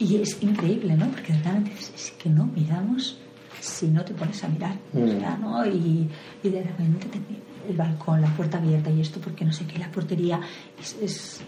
Y 0.00 0.16
es 0.16 0.42
increíble, 0.42 0.96
¿no? 0.96 1.06
Porque 1.06 1.32
realmente 1.44 1.72
es, 1.78 2.12
que 2.18 2.28
no 2.28 2.46
miramos 2.46 3.18
si 3.60 3.86
no 3.86 4.04
te 4.04 4.12
pones 4.14 4.42
a 4.42 4.48
mirar. 4.48 4.74
O 4.92 4.98
Mm. 4.98 5.20
sea, 5.20 5.36
¿no? 5.40 5.64
Y, 5.64 6.08
y 6.42 6.48
de 6.48 6.62
repente 6.64 7.06
te- 7.06 7.20
el 7.68 7.76
balcón, 7.76 8.20
la 8.20 8.28
puerta 8.28 8.58
abierta 8.58 8.90
y 8.90 9.00
esto 9.00 9.20
porque 9.20 9.44
no 9.44 9.52
sé 9.52 9.64
qué, 9.66 9.78
la 9.78 9.88
portería. 9.90 10.40
Es, 10.80 10.96
es- 11.02 11.40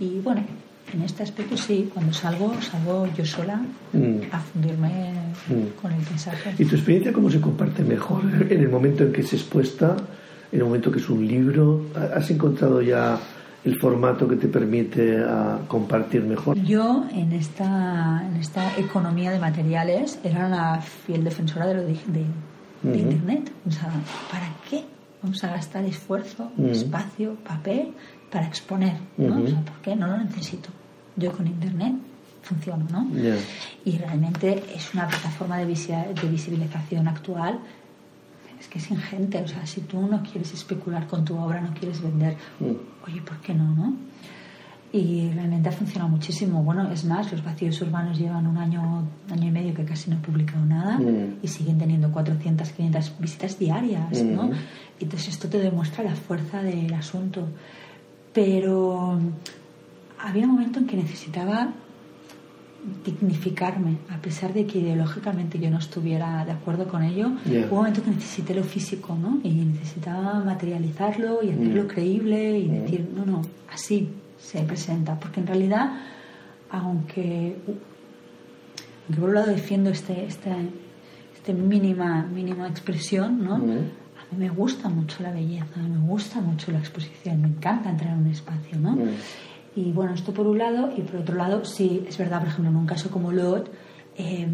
Y 0.00 0.18
bueno, 0.20 0.42
en 0.92 1.02
este 1.02 1.22
aspecto 1.22 1.56
sí, 1.56 1.88
cuando 1.94 2.12
salgo, 2.12 2.52
salgo 2.60 3.06
yo 3.16 3.24
sola 3.24 3.60
Mm. 3.92 4.18
a 4.32 4.38
fundirme 4.40 5.12
Mm. 5.48 5.80
con 5.80 5.92
el 5.92 6.00
paisaje. 6.02 6.54
¿Y 6.58 6.64
tu 6.64 6.74
experiencia 6.74 7.12
cómo 7.12 7.30
se 7.30 7.40
comparte 7.40 7.82
mejor? 7.84 8.22
En 8.50 8.60
el 8.60 8.68
momento 8.68 9.04
en 9.04 9.12
que 9.12 9.20
es 9.20 9.32
expuesta, 9.32 9.96
en 10.50 10.58
el 10.58 10.64
momento 10.64 10.90
que 10.90 10.98
es 10.98 11.08
un 11.08 11.26
libro, 11.26 11.86
¿has 12.14 12.28
encontrado 12.30 12.82
ya 12.82 13.18
el 13.64 13.78
formato 13.80 14.26
que 14.28 14.36
te 14.36 14.48
permite 14.48 15.16
ah, 15.26 15.58
compartir 15.68 16.22
mejor? 16.22 16.56
Yo 16.58 17.04
en 17.12 17.32
esta, 17.32 18.22
en 18.28 18.36
esta 18.36 18.76
economía 18.78 19.30
de 19.30 19.38
materiales 19.38 20.18
era 20.24 20.48
la 20.48 20.80
fiel 20.80 21.22
defensora 21.24 21.66
de 21.66 21.74
lo 21.74 21.82
de, 21.82 21.92
de- 21.94 22.26
de 22.82 22.90
Ujú. 22.90 22.98
Internet. 23.10 23.50
O 23.66 23.70
sea, 23.70 23.88
¿para 24.30 24.48
qué 24.68 24.84
vamos 25.24 25.42
a 25.42 25.48
gastar 25.48 25.84
esfuerzo, 25.84 26.52
espacio, 26.70 27.34
papel 27.36 27.94
para 28.30 28.46
exponer? 28.46 28.96
¿no? 29.16 29.42
O 29.42 29.46
sea, 29.46 29.60
¿por 29.62 29.76
qué? 29.80 29.96
No 29.96 30.06
lo 30.06 30.18
necesito. 30.18 30.68
Yo 31.16 31.32
con 31.32 31.46
Internet 31.46 31.94
funciono, 32.42 32.84
¿no? 32.90 33.06
Y 33.86 33.96
realmente 33.96 34.62
es 34.74 34.92
una 34.92 35.08
plataforma 35.08 35.56
de, 35.58 35.66
visi- 35.66 36.12
de 36.20 36.28
visibilización 36.28 37.08
actual. 37.08 37.58
Es 38.60 38.68
que 38.68 38.78
es 38.78 38.90
ingente, 38.90 39.38
o 39.42 39.48
sea, 39.48 39.66
si 39.66 39.80
tú 39.80 39.98
no 40.06 40.22
quieres 40.22 40.52
especular 40.52 41.06
con 41.06 41.24
tu 41.24 41.38
obra, 41.38 41.60
no 41.62 41.72
quieres 41.72 42.02
vender, 42.02 42.36
Mm. 42.60 42.72
oye, 43.06 43.22
¿por 43.22 43.38
qué 43.38 43.54
no, 43.54 43.64
no? 43.74 43.94
Y 44.96 45.28
realmente 45.34 45.68
ha 45.68 45.72
funcionado 45.72 46.08
muchísimo. 46.08 46.62
Bueno, 46.62 46.88
es 46.92 47.04
más, 47.04 47.32
los 47.32 47.42
vacíos 47.42 47.80
urbanos 47.82 48.16
llevan 48.16 48.46
un 48.46 48.56
año, 48.56 49.02
año 49.28 49.48
y 49.48 49.50
medio 49.50 49.74
que 49.74 49.84
casi 49.84 50.08
no 50.08 50.16
he 50.16 50.20
publicado 50.20 50.64
nada 50.64 50.98
Mm. 50.98 51.38
y 51.42 51.48
siguen 51.48 51.78
teniendo 51.78 52.12
400, 52.12 52.70
500 52.70 53.12
visitas 53.18 53.58
diarias, 53.58 54.22
¿no? 54.22 54.44
Mm. 54.44 54.52
Y 55.00 55.04
entonces 55.04 55.30
esto 55.34 55.48
te 55.48 55.58
demuestra 55.58 56.04
la 56.04 56.14
fuerza 56.14 56.62
del 56.62 56.94
asunto. 56.94 57.48
Pero 58.32 59.18
había 60.20 60.44
un 60.44 60.52
momento 60.52 60.78
en 60.78 60.86
que 60.86 60.96
necesitaba 60.96 61.72
dignificarme, 63.04 63.96
a 64.10 64.18
pesar 64.18 64.52
de 64.52 64.66
que 64.66 64.78
ideológicamente 64.78 65.58
yo 65.58 65.70
no 65.70 65.78
estuviera 65.78 66.44
de 66.44 66.52
acuerdo 66.52 66.86
con 66.86 67.02
ello, 67.02 67.28
hubo 67.46 67.70
un 67.72 67.76
momento 67.78 68.02
que 68.02 68.10
necesité 68.10 68.54
lo 68.54 68.62
físico, 68.62 69.16
¿no? 69.20 69.40
Y 69.42 69.50
necesitaba 69.50 70.38
materializarlo 70.44 71.42
y 71.42 71.50
hacerlo 71.50 71.84
Mm. 71.84 71.86
creíble 71.88 72.58
y 72.58 72.68
Mm. 72.68 72.72
decir, 72.82 73.08
no, 73.16 73.24
no, 73.24 73.42
así 73.72 74.08
se 74.44 74.62
presenta. 74.62 75.18
Porque 75.18 75.40
en 75.40 75.46
realidad, 75.46 75.92
aunque, 76.70 77.56
aunque 79.06 79.20
por 79.20 79.28
un 79.30 79.34
lado 79.34 79.46
defiendo 79.48 79.90
este, 79.90 80.24
este, 80.24 80.52
este 81.34 81.52
mínima, 81.54 82.22
mínima 82.22 82.68
expresión, 82.68 83.44
¿no? 83.44 83.54
A 83.54 83.58
mí 83.58 84.38
me 84.38 84.48
gusta 84.48 84.88
mucho 84.88 85.22
la 85.22 85.32
belleza, 85.32 85.76
me 85.76 86.06
gusta 86.06 86.40
mucho 86.40 86.72
la 86.72 86.78
exposición, 86.78 87.40
me 87.40 87.48
encanta 87.48 87.90
entrar 87.90 88.12
en 88.12 88.20
un 88.20 88.26
espacio, 88.28 88.78
¿no? 88.78 88.96
Y 89.76 89.90
bueno, 89.92 90.14
esto 90.14 90.32
por 90.32 90.46
un 90.46 90.58
lado, 90.58 90.92
y 90.96 91.00
por 91.02 91.20
otro 91.20 91.34
lado, 91.34 91.64
sí, 91.64 92.04
es 92.08 92.16
verdad, 92.16 92.38
por 92.38 92.48
ejemplo, 92.48 92.70
en 92.70 92.76
un 92.76 92.86
caso 92.86 93.10
como 93.10 93.32
Lot, 93.32 93.70
eh, 94.16 94.46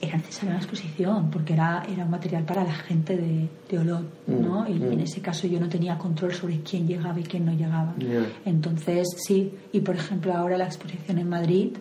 era 0.00 0.16
necesaria 0.18 0.50
una 0.50 0.58
exposición, 0.58 1.30
porque 1.30 1.54
era, 1.54 1.82
era 1.90 2.04
un 2.04 2.10
material 2.10 2.44
para 2.44 2.62
la 2.64 2.74
gente 2.74 3.16
de, 3.16 3.48
de 3.70 3.78
Olot, 3.78 4.04
¿no? 4.26 4.62
Mm, 4.64 4.68
Y 4.68 4.74
mm. 4.74 4.92
en 4.92 5.00
ese 5.00 5.20
caso 5.20 5.46
yo 5.46 5.58
no 5.58 5.68
tenía 5.68 5.96
control 5.96 6.32
sobre 6.34 6.60
quién 6.60 6.86
llegaba 6.86 7.18
y 7.18 7.22
quién 7.24 7.44
no 7.46 7.52
llegaba. 7.52 7.94
Entonces, 8.44 9.06
sí, 9.16 9.52
y 9.72 9.80
por 9.80 9.96
ejemplo, 9.96 10.34
ahora 10.34 10.58
la 10.58 10.66
exposición 10.66 11.18
en 11.18 11.28
Madrid 11.28 11.76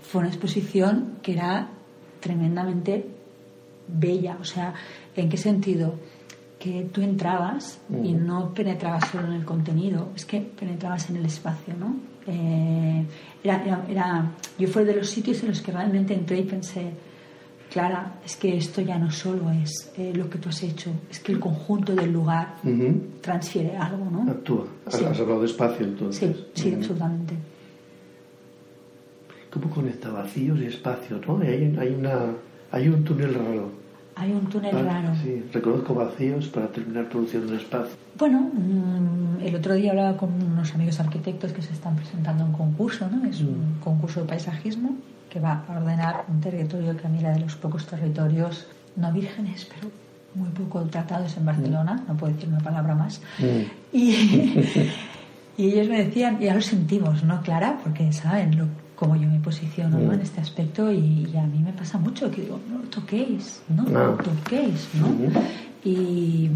fue 0.00 0.20
una 0.20 0.28
exposición 0.30 1.14
que 1.22 1.32
era 1.32 1.68
tremendamente 2.20 3.06
bella. 3.88 4.38
O 4.40 4.44
sea, 4.44 4.74
¿en 5.16 5.28
qué 5.28 5.36
sentido? 5.36 5.94
Que 6.58 6.88
tú 6.92 7.02
entrabas 7.02 7.80
y 7.90 8.14
Ujú. 8.14 8.24
no 8.24 8.54
penetrabas 8.54 9.10
solo 9.10 9.26
en 9.26 9.34
el 9.34 9.44
contenido, 9.44 10.10
es 10.16 10.24
que 10.24 10.40
penetrabas 10.40 11.10
en 11.10 11.16
el 11.16 11.26
espacio, 11.26 11.74
¿no? 11.78 11.96
Eh, 12.26 13.04
era, 13.42 13.62
era- 13.64 13.84
era- 13.88 14.30
yo 14.58 14.68
fue 14.68 14.84
de 14.84 14.96
los 14.96 15.08
sitios 15.10 15.42
en 15.42 15.48
los 15.50 15.60
que 15.60 15.72
realmente 15.72 16.14
entré 16.14 16.38
y 16.38 16.42
pensé, 16.44 16.90
Clara, 17.70 18.14
es 18.24 18.36
que 18.36 18.56
esto 18.56 18.80
ya 18.82 18.98
no 18.98 19.10
solo 19.10 19.50
es 19.50 19.92
eh, 19.98 20.12
lo 20.14 20.30
que 20.30 20.38
tú 20.38 20.48
has 20.48 20.62
hecho, 20.62 20.90
es 21.10 21.18
que 21.20 21.32
el 21.32 21.40
conjunto 21.40 21.94
del 21.94 22.12
lugar 22.12 22.54
Ujú. 22.62 23.00
transfiere 23.20 23.76
algo, 23.76 24.08
¿no? 24.10 24.30
Actúa. 24.30 24.66
Has, 24.86 24.94
Sí. 24.96 25.04
has 25.04 25.18
hablado 25.20 25.40
de 25.40 25.46
espacio 25.46 25.84
entonces. 25.86 26.36
Sí, 26.36 26.44
sí, 26.54 26.68
Ujú. 26.68 26.76
absolutamente. 26.78 27.34
¿Cómo 29.50 29.70
conecta 29.70 30.10
vacíos 30.10 30.58
y 30.60 30.66
espacio, 30.66 31.20
no? 31.26 31.38
Hay, 31.38 31.76
hay, 31.78 31.88
una, 31.94 32.32
hay 32.70 32.88
un 32.88 33.04
túnel 33.04 33.34
raro. 33.34 33.70
Hay 34.16 34.32
un 34.32 34.46
túnel 34.46 34.76
Ah, 34.76 34.82
raro. 34.82 35.08
Sí, 35.22 35.42
reconozco 35.52 35.94
vacíos 35.94 36.46
para 36.48 36.68
terminar 36.68 37.08
produciendo 37.08 37.48
un 37.52 37.58
espacio. 37.58 37.96
Bueno, 38.16 38.50
mm, 38.52 39.40
el 39.42 39.54
otro 39.56 39.74
día 39.74 39.90
hablaba 39.90 40.16
con 40.16 40.32
unos 40.32 40.72
amigos 40.74 41.00
arquitectos 41.00 41.52
que 41.52 41.62
se 41.62 41.72
están 41.72 41.96
presentando 41.96 42.44
a 42.44 42.46
un 42.46 42.52
concurso, 42.52 43.08
¿no? 43.10 43.24
Es 43.28 43.40
un 43.40 43.76
concurso 43.82 44.20
de 44.20 44.26
paisajismo 44.26 44.96
que 45.28 45.40
va 45.40 45.64
a 45.68 45.78
ordenar 45.78 46.24
un 46.28 46.40
territorio 46.40 46.96
que 46.96 47.06
a 47.06 47.10
mí 47.10 47.18
era 47.18 47.32
de 47.32 47.40
los 47.40 47.56
pocos 47.56 47.86
territorios 47.86 48.66
no 48.94 49.12
vírgenes, 49.12 49.66
pero 49.74 49.90
muy 50.34 50.48
poco 50.50 50.82
tratados 50.84 51.36
en 51.36 51.46
Barcelona, 51.46 52.04
no 52.06 52.16
puedo 52.16 52.32
decir 52.32 52.48
una 52.48 52.60
palabra 52.60 52.94
más. 52.94 53.20
Mm. 53.40 53.96
Y, 53.96 54.10
y 55.56 55.66
ellos 55.72 55.88
me 55.88 56.04
decían, 56.04 56.38
ya 56.38 56.54
lo 56.54 56.60
sentimos, 56.60 57.24
¿no, 57.24 57.42
Clara? 57.42 57.78
Porque 57.82 58.12
saben 58.12 58.56
lo, 58.56 58.66
cómo 58.94 59.16
yo 59.16 59.28
me 59.28 59.40
posiciono 59.40 59.98
¿no? 59.98 60.10
Mm. 60.10 60.14
en 60.14 60.20
este 60.20 60.40
aspecto 60.40 60.92
y, 60.92 61.28
y 61.32 61.36
a 61.36 61.44
mí 61.46 61.58
me 61.58 61.72
pasa 61.72 61.98
mucho 61.98 62.30
que 62.30 62.42
digo, 62.42 62.60
no 62.70 62.78
lo 62.78 62.84
toquéis, 62.88 63.62
no 63.68 63.84
lo 63.84 63.98
Ah. 63.98 64.16
toquéis, 64.22 64.88
¿no? 64.94 65.08
Y, 65.84 66.48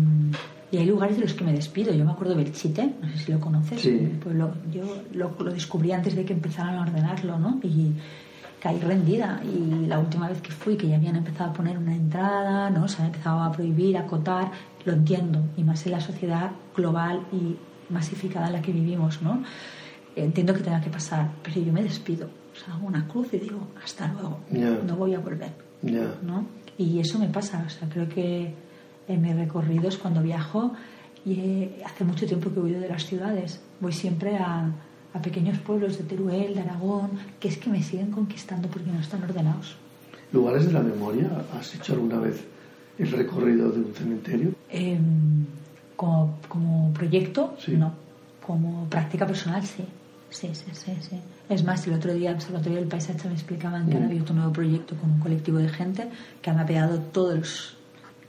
y 0.70 0.76
hay 0.76 0.86
lugares 0.86 1.16
de 1.16 1.22
los 1.22 1.34
que 1.34 1.44
me 1.44 1.52
despido. 1.52 1.92
Yo 1.92 2.04
me 2.04 2.12
acuerdo 2.12 2.34
de 2.34 2.44
Belchite, 2.44 2.94
no 3.02 3.08
sé 3.10 3.18
si 3.18 3.32
lo 3.32 3.40
conoces. 3.40 3.80
Sí. 3.80 4.12
Pues 4.22 4.34
lo- 4.36 4.54
yo 4.72 4.82
lo, 5.14 5.34
lo 5.38 5.52
descubrí 5.52 5.92
antes 5.92 6.14
de 6.14 6.24
que 6.24 6.32
empezaran 6.32 6.76
a 6.76 6.82
ordenarlo, 6.82 7.38
¿no? 7.38 7.58
Y 7.62 7.92
caí 8.60 8.78
rendida. 8.78 9.40
Y 9.44 9.86
la 9.86 9.98
última 9.98 10.28
vez 10.28 10.40
que 10.40 10.50
fui, 10.52 10.76
que 10.76 10.88
ya 10.88 10.96
habían 10.96 11.16
empezado 11.16 11.50
a 11.50 11.52
poner 11.52 11.76
una 11.78 11.94
entrada, 11.94 12.70
¿no? 12.70 12.86
Se 12.88 13.00
han 13.02 13.06
empezado 13.08 13.40
a 13.40 13.52
prohibir, 13.52 13.96
a 13.96 14.00
acotar, 14.00 14.50
lo 14.84 14.92
entiendo. 14.92 15.42
Y 15.56 15.64
más 15.64 15.84
en 15.86 15.92
la 15.92 16.00
sociedad 16.00 16.50
global 16.76 17.20
y 17.32 17.56
masificada 17.92 18.46
en 18.48 18.52
la 18.54 18.62
que 18.62 18.72
vivimos, 18.72 19.22
¿no? 19.22 19.42
Entiendo 20.24 20.54
que 20.54 20.60
tenga 20.60 20.80
que 20.80 20.90
pasar, 20.90 21.30
pero 21.42 21.60
yo 21.60 21.72
me 21.72 21.82
despido. 21.82 22.26
O 22.54 22.56
sea, 22.64 22.74
hago 22.74 22.86
una 22.86 23.06
cruz 23.06 23.28
y 23.32 23.38
digo, 23.38 23.68
hasta 23.82 24.08
luego, 24.12 24.40
Ya. 24.50 24.70
no 24.86 24.96
voy 24.96 25.14
a 25.14 25.20
volver. 25.20 25.52
Ya. 25.82 26.14
¿no? 26.22 26.46
Y 26.76 26.98
eso 27.00 27.18
me 27.18 27.28
pasa, 27.28 27.64
o 27.66 27.70
sea, 27.70 27.88
creo 27.88 28.08
que 28.08 28.52
en 29.08 29.22
mis 29.22 29.34
recorridos 29.36 29.96
cuando 29.96 30.22
viajo, 30.22 30.72
y 31.24 31.32
eh, 31.34 31.82
hace 31.84 32.04
mucho 32.04 32.26
tiempo 32.26 32.50
que 32.52 32.60
huido 32.60 32.80
de 32.80 32.88
las 32.88 33.04
ciudades, 33.06 33.60
voy 33.80 33.92
siempre 33.92 34.36
a, 34.36 34.70
a 35.14 35.22
pequeños 35.22 35.58
pueblos 35.58 35.98
de 35.98 36.04
Teruel, 36.04 36.54
de 36.54 36.60
Aragón, 36.60 37.10
que 37.40 37.48
es 37.48 37.58
que 37.58 37.70
me 37.70 37.82
siguen 37.82 38.10
conquistando 38.10 38.68
porque 38.68 38.90
no 38.90 39.00
están 39.00 39.22
ordenados. 39.24 39.76
¿Lugares 40.32 40.66
de 40.66 40.72
la 40.72 40.80
memoria? 40.80 41.30
¿Has 41.58 41.74
hecho 41.74 41.94
alguna 41.94 42.18
vez 42.18 42.44
el 42.98 43.10
recorrido 43.12 43.70
de 43.70 43.80
un 43.80 43.94
cementerio? 43.94 44.50
Em, 44.70 45.46
como, 45.96 46.38
como 46.48 46.92
proyecto, 46.92 47.54
Sí. 47.58 47.72
no. 47.76 47.92
Como 48.46 48.84
práctica 48.88 49.26
personal, 49.26 49.62
sí. 49.64 49.84
Sí, 50.30 50.50
sí, 50.54 50.66
sí, 50.72 50.92
sí. 51.00 51.16
Es 51.48 51.64
más, 51.64 51.86
el 51.86 51.94
otro 51.94 52.12
día 52.12 52.30
en 52.30 52.36
Observatorio 52.36 52.78
del 52.78 52.88
Paisaje 52.88 53.26
me 53.28 53.34
explicaban 53.34 53.88
que 53.88 53.96
han 53.96 54.02
Mm. 54.02 54.06
abierto 54.06 54.32
un 54.32 54.38
nuevo 54.38 54.52
proyecto 54.52 54.94
con 54.96 55.10
un 55.12 55.20
colectivo 55.20 55.58
de 55.58 55.68
gente 55.68 56.08
que 56.42 56.50
han 56.50 56.56
mapeado 56.56 56.98
todos 57.00 57.34
los, 57.38 57.76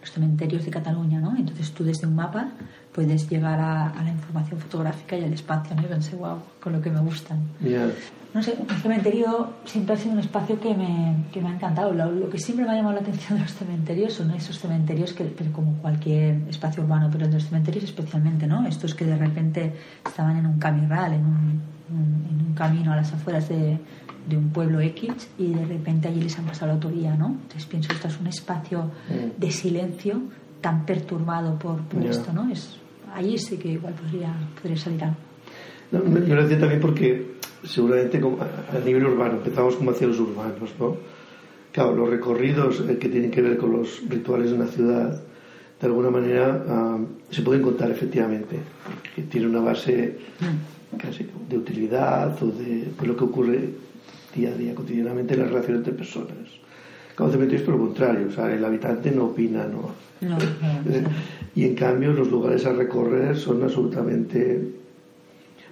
los 0.02 0.12
cementerios 0.12 0.64
de 0.64 0.72
Cataluña, 0.72 1.20
¿no? 1.20 1.36
Entonces 1.36 1.72
tú 1.72 1.84
desde 1.84 2.08
un 2.08 2.16
mapa 2.16 2.52
puedes 3.00 3.30
llegar 3.30 3.60
a, 3.62 3.90
a 3.92 4.04
la 4.04 4.10
información 4.10 4.60
fotográfica 4.60 5.16
y 5.18 5.24
al 5.24 5.32
espacio, 5.32 5.74
¿no? 5.74 5.84
Y 5.84 5.86
pensé, 5.86 6.18
wow, 6.18 6.38
con 6.62 6.74
lo 6.74 6.82
que 6.82 6.90
me 6.92 7.00
gustan. 7.00 7.38
Ya. 7.62 7.88
No 8.34 8.44
sé, 8.44 8.56
un 8.60 8.68
cementerio 8.68 9.54
siempre 9.64 9.96
ha 9.96 9.98
sido 9.98 10.14
un 10.14 10.20
espacio 10.20 10.60
que 10.60 10.76
me, 10.76 11.16
que 11.32 11.40
me 11.42 11.48
ha 11.50 11.54
encantado. 11.54 11.94
Lo, 11.94 12.12
lo 12.12 12.30
que 12.30 12.38
siempre 12.38 12.66
me 12.66 12.72
ha 12.74 12.76
llamado 12.76 12.96
la 12.96 13.02
atención 13.02 13.38
de 13.40 13.46
los 13.46 13.54
cementerios 13.54 14.14
son 14.14 14.32
esos 14.32 14.60
cementerios 14.60 15.14
que, 15.14 15.24
pero 15.24 15.50
como 15.54 15.76
cualquier 15.82 16.42
espacio 16.50 16.84
urbano, 16.84 17.08
pero 17.10 17.26
en 17.26 17.34
los 17.34 17.46
cementerios 17.46 17.86
especialmente, 17.86 18.46
¿no? 18.48 18.68
Estos 18.68 18.94
que 18.94 19.06
de 19.06 19.18
repente 19.18 19.74
estaban 20.06 20.36
en 20.36 20.46
un 20.46 20.60
camirral, 20.60 21.14
en 21.14 21.26
un, 21.26 21.62
un- 21.96 22.28
en 22.30 22.48
un 22.48 22.54
camino 22.54 22.92
a 22.92 22.98
las 22.98 23.14
afueras 23.14 23.48
de, 23.48 23.80
de 24.30 24.38
un 24.38 24.50
pueblo 24.50 24.82
X 24.82 25.30
y 25.40 25.54
de 25.54 25.66
repente 25.66 26.10
allí 26.10 26.20
les 26.22 26.38
han 26.38 26.46
pasado 26.46 26.68
la 26.68 26.74
autovía, 26.74 27.16
¿no? 27.16 27.28
Entonces 27.30 27.66
pienso, 27.66 27.94
esto 27.94 28.10
es 28.10 28.20
un 28.20 28.28
espacio 28.28 28.92
Mm. 29.10 29.40
de 29.40 29.52
silencio 29.52 30.22
tan 30.62 30.86
perturbado 30.86 31.58
por, 31.58 31.78
por 31.84 32.04
Ya. 32.04 32.10
esto, 32.12 32.34
¿no? 32.34 32.50
Es, 32.52 32.78
allí 33.14 33.38
sí 33.38 33.58
que 33.58 33.70
igual 33.70 33.94
podría, 33.94 34.34
podría 34.56 34.78
salir 34.78 35.04
algo. 35.04 35.18
No, 35.92 36.26
yo 36.26 36.36
lo 36.36 36.44
decía 36.44 36.60
también 36.60 36.82
porque 36.82 37.40
seguramente 37.64 38.18
a 38.20 38.86
nivel 38.86 39.06
urbano, 39.06 39.38
empezamos 39.38 39.76
como 39.76 39.92
hacia 39.92 40.08
los 40.08 40.20
urbanos, 40.20 40.70
¿no? 40.80 40.98
Claro, 41.72 41.96
los 41.96 42.10
recorridos 42.10 42.84
eh, 42.88 42.98
que 42.98 43.10
tienen 43.10 43.32
que 43.32 43.42
ver 43.42 43.58
con 43.58 43.72
los 43.74 44.02
rituales 44.08 44.50
de 44.50 44.56
una 44.56 44.68
ciudad, 44.68 45.22
de 45.80 45.88
alguna 45.88 46.10
manera 46.10 46.66
ah, 46.68 46.98
se 47.30 47.42
pueden 47.42 47.62
contar 47.62 47.92
efectivamente, 47.92 48.58
porque 48.84 49.24
tiene 49.30 49.48
una 49.48 49.62
base 49.62 50.18
casi 50.98 51.28
de 51.48 51.58
utilidad 51.58 52.42
o 52.42 52.48
de 52.48 52.92
pues, 52.98 53.08
lo 53.08 53.16
que 53.16 53.24
ocurre 53.24 53.70
día 54.36 54.50
a 54.50 54.56
día, 54.56 54.76
cotidianamente 54.76 55.36
en 55.36 55.42
la 55.42 55.46
relación 55.48 55.78
entre 55.78 55.94
personas. 55.94 56.50
Cementerio 57.28 57.60
es 57.60 57.66
por 57.66 57.76
lo 57.76 57.86
contrario, 57.88 58.28
o 58.28 58.32
sea, 58.32 58.54
el 58.54 58.64
habitante 58.64 59.12
no 59.12 59.26
opina, 59.26 59.66
no, 59.66 59.92
No, 60.22 60.38
no, 60.38 60.38
no. 61.02 61.10
y 61.56 61.64
en 61.66 61.76
cambio 61.76 62.14
los 62.14 62.30
lugares 62.32 62.66
a 62.66 62.74
recorrer 62.74 63.36
son 63.38 63.62
absolutamente 63.64 64.70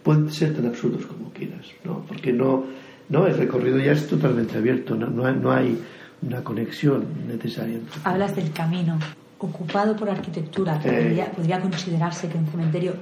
pueden 0.03 0.29
ser 0.31 0.55
tan 0.55 0.65
absurdos 0.67 1.05
como 1.05 1.29
quieras 1.31 1.65
no 1.83 2.01
porque 2.07 2.31
no 2.31 2.63
no 3.09 3.25
el 3.27 3.37
recorrido 3.37 3.77
ya 3.79 3.91
es 3.91 4.07
totalmente 4.07 4.57
abierto 4.57 4.95
no, 4.95 5.25
hay, 5.25 5.35
no 5.35 5.51
hay 5.51 5.77
una 6.21 6.43
conexión 6.43 7.05
necesaria 7.27 7.79
Hablas 8.03 8.35
del 8.35 8.51
camino 8.51 8.97
ocupado 9.39 9.95
por 9.95 10.09
arquitectura. 10.09 10.79
que 10.79 10.89
Eh. 10.89 11.03
podría, 11.03 11.31
podría 11.31 11.59
considerarse 11.61 12.27
que 12.27 12.37
un 12.37 12.47
cementerio 12.47 12.93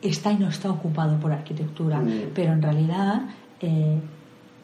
está 0.00 0.32
y 0.32 0.38
no 0.38 0.48
está 0.48 0.70
ocupado 0.70 1.18
por 1.20 1.32
arquitectura, 1.32 2.00
Mm. 2.00 2.30
pero 2.34 2.52
en 2.52 2.62
realidad 2.62 3.22
eh, 3.60 3.98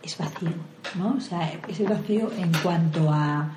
es 0.02 0.16
vacío, 0.18 0.50
¿no? 0.96 1.14
O 1.16 1.20
sea, 1.20 1.52
es 1.68 1.80
el 1.80 1.88
vacío 1.88 2.30
en 2.36 2.52
cuanto 2.62 3.10
a, 3.10 3.50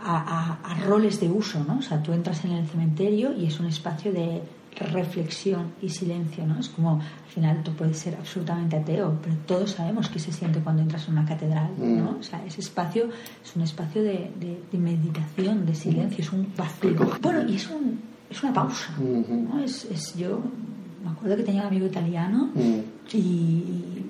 a, 0.00 0.16
a- 0.16 0.58
a 0.72 0.74
roles 0.86 1.20
de 1.20 1.28
uso, 1.30 1.62
¿no? 1.64 1.78
O 1.78 1.82
sea, 1.82 2.02
tú 2.02 2.12
entras 2.12 2.44
en 2.44 2.52
el 2.52 2.66
cementerio 2.66 3.32
y 3.34 3.46
es 3.46 3.60
un 3.60 3.66
espacio 3.66 4.12
de 4.12 4.42
reflexión 4.76 5.72
y 5.80 5.88
silencio, 5.88 6.44
¿no? 6.46 6.58
Es 6.58 6.68
como, 6.68 6.94
al 7.00 7.30
final 7.32 7.62
tú 7.62 7.72
puedes 7.72 7.96
ser 7.98 8.16
absolutamente 8.16 8.76
ateo, 8.76 9.16
pero 9.22 9.36
todos 9.46 9.70
sabemos 9.70 10.08
qué 10.08 10.18
se 10.18 10.32
siente 10.32 10.58
cuando 10.60 10.82
entras 10.82 11.06
en 11.06 11.12
una 11.16 11.24
catedral, 11.24 11.70
¿no? 11.78 12.12
Mm. 12.12 12.16
O 12.18 12.22
sea, 12.24 12.44
ese 12.44 12.60
espacio 12.60 13.08
es 13.44 13.54
un 13.54 13.62
espacio 13.62 14.02
de, 14.02 14.32
de- 14.40 14.60
de 14.72 14.78
meditación, 14.78 15.64
de 15.64 15.74
silencio, 15.76 16.22
es 16.24 16.32
un 16.32 16.48
vacío. 16.56 16.96
Bueno, 17.22 17.48
y 17.48 17.54
es, 17.54 17.70
un, 17.70 18.00
es 18.28 18.42
una 18.42 18.52
pausa. 18.52 18.92
¿no? 18.98 19.62
Es, 19.62 19.84
es- 19.84 20.14
yo 20.16 20.40
me 21.04 21.10
acuerdo 21.10 21.36
que 21.36 21.44
tenía 21.44 21.60
un 21.62 21.68
amigo 21.68 21.86
italiano 21.86 22.50
Mm. 22.54 22.80
y, 23.16 24.04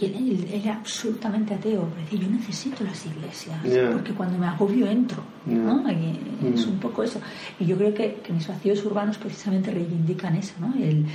y 0.00 0.04
él, 0.06 0.14
él 0.14 0.60
era 0.62 0.74
absolutamente 0.76 1.54
ateo. 1.54 1.88
Decía, 2.00 2.20
yo 2.20 2.28
necesito 2.30 2.82
las 2.84 3.04
iglesias, 3.06 3.56
Ya. 3.64 3.90
porque 3.92 4.12
cuando 4.12 4.38
me 4.38 4.46
agobio 4.46 4.86
entro. 4.86 5.22
¿no? 5.46 5.90
Y 5.90 6.18
Es 6.54 6.66
Mm. 6.66 6.70
un 6.70 6.78
poco 6.78 7.02
eso. 7.02 7.20
Y 7.60 7.66
yo 7.66 7.76
creo 7.76 7.92
que, 7.94 8.14
que 8.24 8.32
mis 8.32 8.46
vacíos 8.48 8.84
urbanos 8.84 9.18
precisamente 9.18 9.70
reivindican 9.70 10.34
eso, 10.36 10.54
¿no? 10.60 10.74
El- 10.74 11.06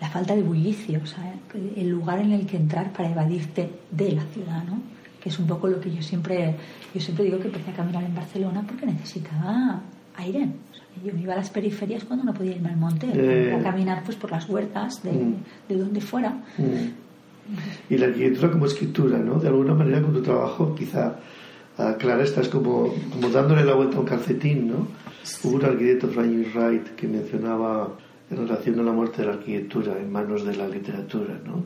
la 0.00 0.08
falta 0.08 0.34
de 0.34 0.42
bullicio, 0.42 1.00
o 1.02 1.06
sea, 1.06 1.34
el 1.76 1.88
lugar 1.90 2.20
en 2.20 2.32
el 2.32 2.46
que 2.46 2.56
entrar 2.56 2.90
para 2.92 3.10
evadirte 3.10 3.70
de 3.90 4.12
la 4.12 4.22
ciudad, 4.32 4.64
¿no? 4.64 4.80
que 5.20 5.28
es 5.28 5.38
un 5.38 5.46
poco 5.46 5.68
lo 5.68 5.78
que 5.78 5.94
yo 5.94 6.00
siempre, 6.00 6.56
yo 6.94 6.98
siempre 7.02 7.26
digo 7.26 7.38
que 7.38 7.48
empecé 7.48 7.70
a 7.72 7.74
caminar 7.74 8.02
en 8.04 8.14
Barcelona 8.14 8.64
porque 8.66 8.86
necesitaba 8.86 9.82
aire. 10.16 10.48
O 10.72 10.74
sea, 10.74 10.84
yo 11.04 11.12
me 11.12 11.20
iba 11.20 11.34
a 11.34 11.36
las 11.36 11.50
periferias 11.50 12.04
cuando 12.04 12.24
no 12.24 12.32
podía 12.32 12.52
irme 12.52 12.70
al 12.70 12.78
monte, 12.78 13.06
Eh. 13.12 13.54
a 13.54 13.62
caminar 13.62 14.02
pues 14.02 14.16
por 14.16 14.30
las 14.30 14.48
huertas 14.48 15.02
de, 15.02 15.12
Mm. 15.12 15.34
de 15.68 15.76
donde 15.76 16.00
fuera. 16.00 16.30
Mm. 16.56 17.09
Y 17.88 17.96
la 17.96 18.06
arquitectura 18.06 18.50
como 18.50 18.66
escritura 18.66 19.18
no 19.18 19.38
de 19.38 19.48
alguna 19.48 19.74
manera 19.74 20.02
con 20.02 20.12
tu 20.12 20.22
trabajo 20.22 20.74
quizá 20.74 21.16
Clara 21.98 22.22
estás 22.22 22.48
como 22.48 22.92
como 23.12 23.28
dándole 23.30 23.64
la 23.64 23.74
vuelta 23.74 23.96
a 23.96 24.00
un 24.00 24.06
calcetín 24.06 24.68
no 24.68 24.86
hubo 25.44 25.56
un 25.56 25.64
arquitecto 25.64 26.08
Frank 26.08 26.30
Wright 26.54 26.94
que 26.94 27.08
mencionaba 27.08 27.88
en 28.30 28.36
relación 28.36 28.78
a 28.80 28.82
la 28.82 28.92
muerte 28.92 29.22
de 29.22 29.28
la 29.28 29.34
arquitectura 29.34 29.98
en 29.98 30.12
manos 30.12 30.44
de 30.44 30.56
la 30.56 30.68
literatura 30.68 31.40
no 31.44 31.64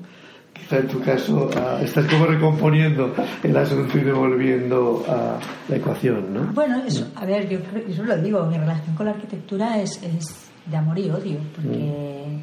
quizá 0.52 0.78
en 0.78 0.88
tu 0.88 1.00
caso 1.00 1.50
ah, 1.56 1.80
estás 1.82 2.06
como 2.06 2.26
recomponiendo 2.26 3.12
el 3.42 3.56
asunto 3.56 3.98
y 3.98 4.02
devolviendo 4.02 5.04
a 5.08 5.38
la 5.68 5.76
ecuación 5.76 6.32
no 6.32 6.52
Bueno, 6.52 6.82
eso, 6.86 7.10
a 7.16 7.26
ver, 7.26 7.48
yo 7.48 7.58
eso 7.88 8.04
lo 8.04 8.16
digo, 8.18 8.46
mi 8.46 8.56
relación 8.56 8.94
con 8.94 9.06
la 9.06 9.12
arquitectura 9.12 9.82
es, 9.82 10.00
es 10.02 10.44
de 10.66 10.76
amor 10.76 10.98
y 10.98 11.10
odio, 11.10 11.38
porque, 11.54 12.40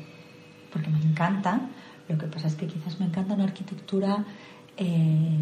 porque 0.72 0.90
me 0.90 1.02
encanta. 1.02 1.60
Lo 2.12 2.18
que 2.18 2.28
pasa 2.28 2.48
es 2.48 2.56
que 2.56 2.68
quizás 2.68 3.00
me 3.00 3.06
encanta 3.08 3.34
una 3.34 3.44
arquitectura 3.46 4.24
eh, 4.78 5.38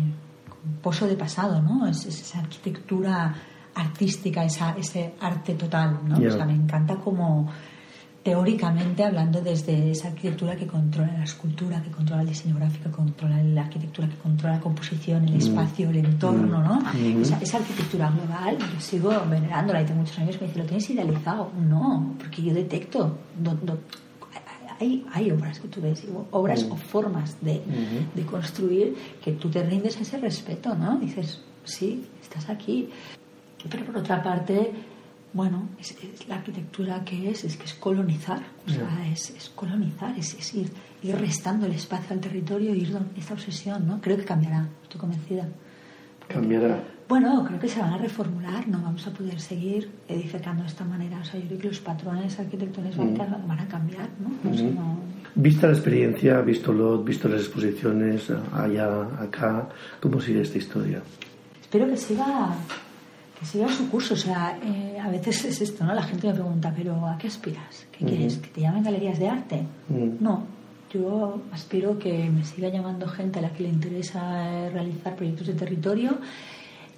con 0.49 0.71
pozo 0.82 1.08
de 1.08 1.15
pasado, 1.15 1.62
¿no? 1.62 1.88
Es, 1.88 2.05
es 2.05 2.21
esa 2.21 2.39
arquitectura 2.39 3.34
artística, 3.75 4.43
esa, 4.43 4.75
ese 4.77 5.13
arte 5.21 5.53
total, 5.53 5.99
¿no? 6.08 6.17
O 6.17 6.32
sea, 6.32 6.45
me 6.45 6.53
encanta 6.55 6.95
como 6.95 7.47
teóricamente 8.23 9.03
hablando 9.03 9.41
desde 9.41 9.91
esa 9.91 10.10
arquitectura 10.10 10.55
que 10.58 10.67
controla 10.67 11.13
la 11.13 11.23
escultura, 11.23 11.82
que 11.82 11.89
controla 11.89 12.21
el 12.21 12.27
diseño 12.27 12.55
gráfico, 12.55 12.89
que 12.89 12.95
controla 12.95 13.41
la 13.41 13.62
arquitectura, 13.62 14.10
que 14.10 14.17
controla 14.17 14.55
la 14.55 14.62
composición, 14.62 15.27
el 15.29 15.36
espacio, 15.36 15.89
el 15.89 15.97
entorno, 15.97 16.62
¿no? 16.62 16.82
Mm. 16.82 17.21
Esa, 17.21 17.39
esa 17.39 17.58
arquitectura 17.58 18.12
global, 18.12 18.58
yo 18.58 18.79
sigo 18.82 19.10
venerándola 19.29 19.82
y 19.82 19.86
tengo 19.86 20.01
muchos 20.01 20.17
amigos 20.17 20.36
que 20.36 20.41
me 20.43 20.47
dicen, 20.47 20.63
¿lo 20.63 20.67
tienes 20.67 20.89
idealizado? 20.89 21.51
No, 21.69 22.13
porque 22.19 22.43
yo 22.43 22.53
detecto, 22.53 23.17
do- 23.41 23.55
do- 23.63 23.79
hay, 24.80 25.06
hay 25.13 25.32
obras 25.32 25.60
que 25.60 25.68
tú 25.68 25.82
ves, 25.82 26.04
obras 26.32 26.63
Mm. 26.65 26.72
o 26.72 26.76
formas 26.78 27.38
de, 27.42 27.58
Ujú. 27.58 28.06
de 28.15 28.24
construir 28.26 28.96
que 29.24 29.34
tú 29.34 29.50
te 29.50 29.62
rindes 29.63 29.98
a 29.98 30.02
ese 30.02 30.18
respeto, 30.18 30.76
¿no? 30.76 30.98
Dices, 31.00 31.42
sí, 31.63 32.06
estás 32.22 32.50
aquí. 32.50 32.89
Pero 33.70 33.86
por 33.86 33.98
otra 33.98 34.24
parte, 34.24 34.72
bueno, 35.34 35.68
es, 35.80 35.92
es 35.92 36.28
la 36.28 36.36
arquitectura 36.36 37.04
que 37.04 37.30
es, 37.30 37.44
es 37.44 37.58
que 37.58 37.65
es 37.65 37.74
colonizar, 37.74 38.42
o 38.65 38.70
sea, 38.72 39.08
es, 39.12 39.30
es 39.32 39.50
colonizar, 39.50 40.18
es, 40.18 40.34
es 40.34 40.54
ir, 40.56 40.72
ir 41.04 41.15
restando 41.18 41.65
el 41.65 41.74
espacio 41.74 42.13
al 42.15 42.20
territorio, 42.22 42.74
ir 42.74 42.96
esta 43.18 43.34
obsesión, 43.34 43.86
¿no? 43.88 44.00
Creo 44.02 44.18
que 44.18 44.24
cambiará, 44.26 44.68
estoy 44.84 45.00
convencida. 45.00 45.48
cambiará 46.28 46.84
Bueno, 47.10 47.43
creo 47.43 47.60
que 47.60 47.67
se 47.67 47.80
van 47.82 47.93
a 47.93 47.98
reformular, 47.98 48.67
no 48.67 48.80
vamos 48.82 49.06
a 49.08 49.12
poder 49.12 49.39
seguir 49.39 49.89
edificando 50.08 50.62
de 50.62 50.69
esta 50.69 50.86
manera. 50.86 51.17
O 51.19 51.26
sea, 51.26 51.39
yo 51.39 51.48
creo 51.48 51.60
que 51.60 51.67
los 51.69 51.80
patrones 51.80 52.39
arquitectónicos 52.39 52.98
van, 53.17 53.34
a- 53.34 53.38
van 53.48 53.60
a 53.60 53.67
cambiar, 53.67 54.08
¿no? 54.22 54.30
No 54.50 54.56
sé, 54.56 54.63
no- 54.72 55.00
Vista 55.34 55.67
la 55.67 55.74
experiencia, 55.74 56.39
visto 56.41 56.72
lo, 56.72 57.04
visto 57.04 57.28
las 57.28 57.41
exposiciones 57.41 58.30
allá, 58.54 58.88
acá, 59.19 59.69
¿cómo 60.00 60.22
sigue 60.22 60.41
esta 60.41 60.60
historia? 60.60 61.02
Espero 61.60 61.88
que 61.88 61.98
siga, 61.98 62.50
que 63.39 63.45
siga 63.45 63.67
su 63.69 63.89
curso. 63.89 64.13
O 64.13 64.17
sea, 64.17 64.60
eh, 64.63 65.00
a 65.00 65.10
veces 65.10 65.45
es 65.45 65.62
esto, 65.62 65.84
¿no? 65.86 65.93
La 65.95 66.04
gente 66.04 66.28
me 66.28 66.34
pregunta, 66.34 66.72
¿pero 66.76 67.08
a 67.08 67.17
qué 67.17 67.28
aspiras? 67.28 67.88
¿Qué 67.91 68.06
quieres? 68.06 68.38
¿Que 68.38 68.50
te 68.50 68.62
llamen 68.62 68.84
galerías 68.84 69.17
de 69.17 69.30
arte? 69.30 69.63
Mm. 69.89 70.24
No. 70.24 70.43
Yo 70.93 71.41
aspiro 71.52 71.98
que 72.00 72.30
me 72.32 72.43
siga 72.43 72.69
llamando 72.69 73.08
gente 73.08 73.38
a 73.39 73.43
la 73.43 73.50
que 73.54 73.62
le 73.63 73.69
interesa 73.69 74.69
realizar 74.69 75.15
proyectos 75.15 75.45
de 75.48 75.54
territorio. 75.54 76.17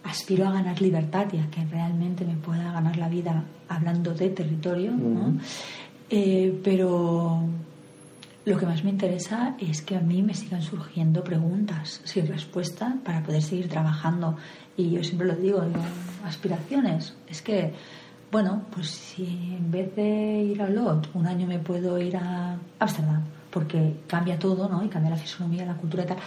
Aspiro 0.03 0.47
a 0.47 0.51
ganar 0.51 0.81
libertad 0.81 1.27
y 1.31 1.37
a 1.37 1.49
que 1.49 1.63
realmente 1.65 2.25
me 2.25 2.35
pueda 2.35 2.71
ganar 2.71 2.97
la 2.97 3.07
vida 3.07 3.43
hablando 3.69 4.13
de 4.13 4.29
territorio, 4.29 4.91
¿no? 4.91 5.37
Eh, 6.09 6.59
pero 6.63 7.47
lo 8.43 8.57
que 8.57 8.65
más 8.65 8.83
me 8.83 8.89
interesa 8.89 9.55
es 9.59 9.83
que 9.83 9.95
a 9.95 10.01
mí 10.01 10.23
me 10.23 10.33
sigan 10.33 10.63
surgiendo 10.63 11.23
preguntas 11.23 12.01
sin 12.05 12.25
respuesta 12.25 12.97
para 13.05 13.21
poder 13.21 13.43
seguir 13.43 13.69
trabajando. 13.69 14.35
Y 14.75 14.89
yo 14.89 15.03
siempre 15.03 15.27
lo 15.27 15.35
digo, 15.35 15.61
digo, 15.61 15.79
aspiraciones. 16.25 17.13
Es 17.27 17.43
que, 17.43 17.73
bueno, 18.31 18.63
pues 18.73 18.89
si 18.89 19.55
en 19.55 19.69
vez 19.69 19.95
de 19.95 20.43
ir 20.43 20.61
a 20.61 20.69
Lot, 20.69 21.09
un 21.13 21.27
año 21.27 21.45
me 21.45 21.59
puedo 21.59 22.01
ir 22.01 22.17
a 22.17 22.57
Ámsterdam, 22.79 23.21
porque 23.51 23.97
cambia 24.07 24.39
todo, 24.39 24.67
¿no? 24.67 24.83
Y 24.83 24.89
cambia 24.89 25.11
la 25.11 25.17
fisonomía, 25.17 25.63
la 25.63 25.75
cultura 25.75 26.03
y 26.03 26.07
tal. 26.07 26.17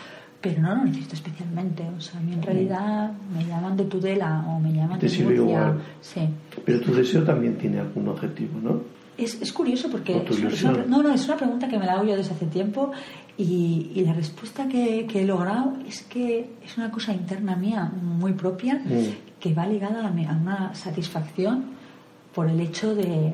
Pero 0.45 0.61
no 0.61 0.75
lo 0.77 0.85
necesito 0.85 1.15
especialmente. 1.15 1.83
O 1.97 2.01
sea, 2.01 2.21
a 2.21 2.23
mí 2.23 2.35
en 2.35 2.43
realidad 2.43 3.11
me 3.35 3.45
llaman 3.47 3.77
de 3.79 3.85
Tudela 3.85 4.45
o 4.47 4.61
me 4.61 4.73
llaman 4.73 4.99
Te 4.99 5.07
de 5.07 5.11
sirve 5.13 5.37
Murcia. 5.41 5.57
igual. 5.59 5.83
Sí. 6.03 6.21
Pero 6.67 6.81
tu 6.81 6.93
deseo 6.95 7.25
también 7.25 7.57
tiene 7.57 7.81
algún 7.81 8.07
objetivo, 8.09 8.61
¿no? 8.61 8.81
Es, 9.17 9.41
es 9.41 9.53
curioso 9.53 9.89
porque 9.91 10.19
es, 10.29 10.39
una- 10.39 10.49
es 10.49 10.63
una, 10.65 10.85
no, 10.87 11.03
no, 11.03 11.15
es 11.15 11.25
una 11.27 11.37
pregunta 11.37 11.67
que 11.69 11.79
me 11.79 11.87
la 11.87 11.95
hago 11.95 12.05
yo 12.05 12.17
desde 12.17 12.33
hace 12.35 12.47
tiempo 12.47 12.91
y, 13.39 13.93
y 13.95 14.05
la 14.05 14.13
respuesta 14.13 14.69
que, 14.69 15.07
que 15.07 15.23
he 15.23 15.25
logrado 15.25 15.75
es 15.89 16.03
que 16.03 16.51
es 16.65 16.77
una 16.77 16.91
cosa 16.91 17.13
interna 17.15 17.57
mía 17.57 17.91
muy 18.03 18.33
propia 18.35 18.75
Mm. 18.75 19.39
que 19.41 19.55
va 19.55 19.67
ligada 19.67 20.07
a, 20.07 20.11
mi- 20.11 20.27
a 20.27 20.33
una 20.33 20.75
satisfacción 20.75 21.65
por 22.35 22.51
el 22.51 22.59
hecho 22.61 22.95
de, 22.95 23.33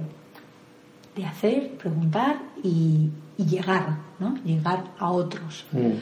de 1.17 1.25
hacer, 1.27 1.71
preguntar 1.79 2.37
y, 2.63 3.09
y 3.39 3.45
llegar, 3.47 3.97
¿no? 4.19 4.37
Llegar 4.45 4.85
a 4.99 5.11
otros. 5.11 5.65
Mm. 5.73 5.93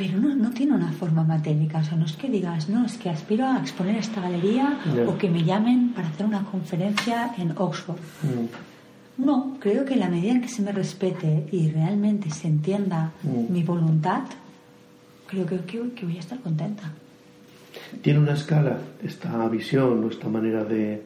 Pero 0.00 0.16
no, 0.18 0.34
no 0.34 0.48
tiene 0.50 0.72
una 0.74 0.90
forma 0.92 1.22
matérica, 1.24 1.80
o 1.80 1.84
sea, 1.84 1.94
no 1.98 2.06
es 2.06 2.16
que 2.16 2.30
digas, 2.30 2.70
no, 2.70 2.86
es 2.86 2.96
que 2.96 3.10
aspiro 3.10 3.44
a 3.46 3.58
exponer 3.58 3.96
esta 3.96 4.22
galería 4.22 4.78
o 5.06 5.18
que 5.18 5.28
me 5.28 5.44
llamen 5.44 5.90
para 5.94 6.08
hacer 6.08 6.24
una 6.24 6.42
conferencia 6.44 7.32
en 7.36 7.52
Oxford. 7.58 7.98
Mm. 8.22 9.24
No, 9.26 9.58
creo 9.60 9.84
que 9.84 9.92
en 9.94 10.00
la 10.00 10.08
medida 10.08 10.32
en 10.32 10.40
que 10.40 10.48
se 10.48 10.62
me 10.62 10.72
respete 10.72 11.46
y 11.52 11.68
realmente 11.70 12.30
se 12.30 12.48
entienda 12.48 13.12
Mm. 13.22 13.52
mi 13.52 13.62
voluntad, 13.62 14.22
creo 15.26 15.44
que, 15.44 15.58
que- 15.68 15.90
que 15.94 16.06
voy 16.06 16.16
a 16.16 16.20
estar 16.20 16.38
contenta. 16.40 16.84
¿Tiene 18.00 18.20
una 18.20 18.32
escala 18.32 18.78
esta 19.04 19.46
visión 19.48 20.02
o 20.02 20.08
esta 20.08 20.28
manera 20.30 20.64
de 20.64 21.02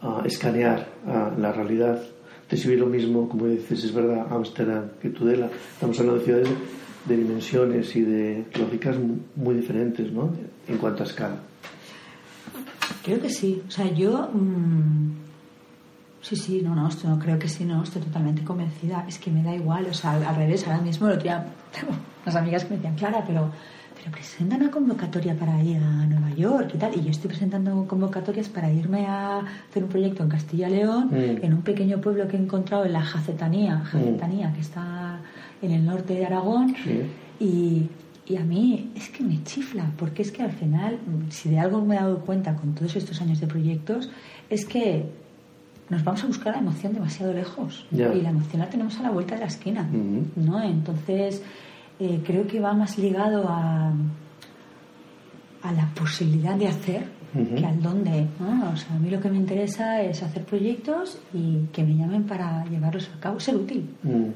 ah, 0.00 0.22
escanear 0.24 0.88
ah, 1.06 1.30
la 1.38 1.52
realidad? 1.52 2.00
¿Te 2.48 2.56
sirve 2.56 2.76
lo 2.78 2.86
mismo, 2.86 3.28
como 3.28 3.46
dices, 3.48 3.84
es 3.84 3.92
verdad, 3.92 4.26
Ámsterdam 4.30 4.84
que 5.02 5.10
Tudela? 5.10 5.48
Estamos 5.74 5.98
hablando 6.00 6.20
de 6.20 6.24
ciudades 6.24 6.48
de 7.06 7.16
dimensiones 7.16 7.94
y 7.96 8.02
de 8.02 8.44
lógicas 8.58 8.98
mu- 8.98 9.18
muy 9.36 9.54
diferentes, 9.56 10.10
¿no? 10.12 10.30
En 10.68 10.78
cuanto 10.78 11.02
a 11.02 11.06
escala. 11.06 11.36
Creo 13.04 13.20
que 13.20 13.28
sí. 13.28 13.62
O 13.68 13.70
sea, 13.70 13.90
yo. 13.92 14.30
mm, 14.32 15.10
sí, 16.22 16.36
sí, 16.36 16.62
no, 16.62 16.74
no, 16.74 16.88
esto 16.88 17.08
no 17.08 17.18
creo 17.18 17.38
que 17.38 17.48
sí, 17.48 17.64
no, 17.64 17.82
estoy 17.82 18.02
totalmente 18.02 18.42
convencida. 18.42 19.04
Es 19.08 19.18
que 19.18 19.30
me 19.30 19.42
da 19.42 19.54
igual, 19.54 19.86
o 19.90 19.94
sea, 19.94 20.12
al, 20.12 20.24
al 20.24 20.36
revés, 20.36 20.66
ahora 20.66 20.80
mismo 20.80 21.08
lo 21.08 21.18
tengo 21.18 21.36
tengo 21.78 21.92
unas 22.24 22.36
amigas 22.36 22.64
que 22.64 22.70
me 22.70 22.76
decían, 22.76 22.94
Clara, 22.94 23.22
pero, 23.26 23.50
pero 23.98 24.10
presenta 24.10 24.56
una 24.56 24.70
convocatoria 24.70 25.34
para 25.36 25.62
ir 25.62 25.76
a 25.76 26.06
Nueva 26.06 26.30
York 26.34 26.70
y 26.74 26.78
tal. 26.78 26.96
Y 26.96 27.02
yo 27.02 27.10
estoy 27.10 27.28
presentando 27.28 27.86
convocatorias 27.86 28.48
para 28.48 28.72
irme 28.72 29.06
a 29.06 29.40
hacer 29.68 29.82
un 29.84 29.90
proyecto 29.90 30.22
en 30.22 30.30
Castilla 30.30 30.68
y 30.70 30.72
León, 30.76 31.08
Mm. 31.10 31.44
en 31.44 31.52
un 31.54 31.60
pequeño 31.62 32.00
pueblo 32.00 32.26
que 32.26 32.38
he 32.38 32.40
encontrado 32.40 32.86
en 32.86 32.94
la 32.94 33.02
Jacetanía, 33.02 33.80
Jacetanía, 33.80 34.52
que 34.54 34.60
está 34.60 35.18
en 35.62 35.70
el 35.72 35.84
norte 35.84 36.14
de 36.14 36.26
Aragón. 36.26 36.74
Sí. 36.84 37.02
Y, 37.40 37.88
y 38.26 38.36
a 38.36 38.44
mí 38.44 38.90
es 38.94 39.08
que 39.10 39.22
me 39.22 39.42
chifla, 39.44 39.90
porque 39.98 40.22
es 40.22 40.32
que 40.32 40.42
al 40.42 40.52
final, 40.52 40.98
si 41.30 41.50
de 41.50 41.58
algo 41.58 41.84
me 41.84 41.96
he 41.96 41.98
dado 41.98 42.20
cuenta 42.20 42.54
con 42.56 42.74
todos 42.74 42.96
estos 42.96 43.20
años 43.20 43.40
de 43.40 43.46
proyectos, 43.46 44.10
es 44.48 44.64
que 44.64 45.04
nos 45.90 46.02
vamos 46.02 46.24
a 46.24 46.26
buscar 46.26 46.54
la 46.54 46.60
emoción 46.60 46.94
demasiado 46.94 47.32
lejos. 47.32 47.86
Y 47.92 47.96
la 47.96 48.30
emoción 48.30 48.60
la 48.60 48.70
tenemos 48.70 48.98
a 48.98 49.02
la 49.02 49.10
vuelta 49.10 49.34
de 49.34 49.40
la 49.40 49.46
esquina. 49.46 49.88
¿no? 50.36 50.62
Entonces, 50.62 51.42
eh, 52.00 52.22
creo 52.24 52.46
que 52.46 52.60
va 52.60 52.72
más 52.72 52.98
ligado 52.98 53.46
a, 53.48 53.92
a 55.62 55.72
la 55.72 55.88
posibilidad 55.94 56.56
de 56.56 56.68
hacer 56.68 57.04
Ujú. 57.34 57.54
que 57.56 57.66
al 57.66 57.82
dónde. 57.82 58.26
¿no? 58.38 58.70
O 58.72 58.76
sea, 58.76 58.94
a 58.94 58.98
mí 58.98 59.10
lo 59.10 59.20
que 59.20 59.28
me 59.28 59.36
interesa 59.36 60.02
es 60.02 60.22
hacer 60.22 60.44
proyectos 60.44 61.18
y 61.32 61.66
que 61.72 61.82
me 61.82 61.96
llamen 61.96 62.24
para 62.24 62.64
llevarlos 62.66 63.10
a 63.16 63.20
cabo, 63.20 63.40
ser 63.40 63.56
útil. 63.56 63.88
Mm. 64.02 64.26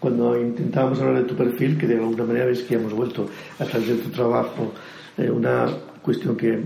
Cuando 0.00 0.40
intentábamos 0.40 1.00
hablar 1.00 1.22
de 1.22 1.28
tu 1.28 1.34
perfil, 1.34 1.76
que 1.76 1.86
de 1.86 1.94
alguna 1.94 2.24
manera 2.24 2.46
ves 2.46 2.62
que 2.62 2.74
hemos 2.74 2.92
vuelto 2.92 3.28
a 3.58 3.64
través 3.64 3.88
de 3.88 3.96
tu 3.96 4.10
trabajo, 4.10 4.72
eh, 5.18 5.30
una 5.30 5.66
cuestión 6.02 6.36
que 6.36 6.62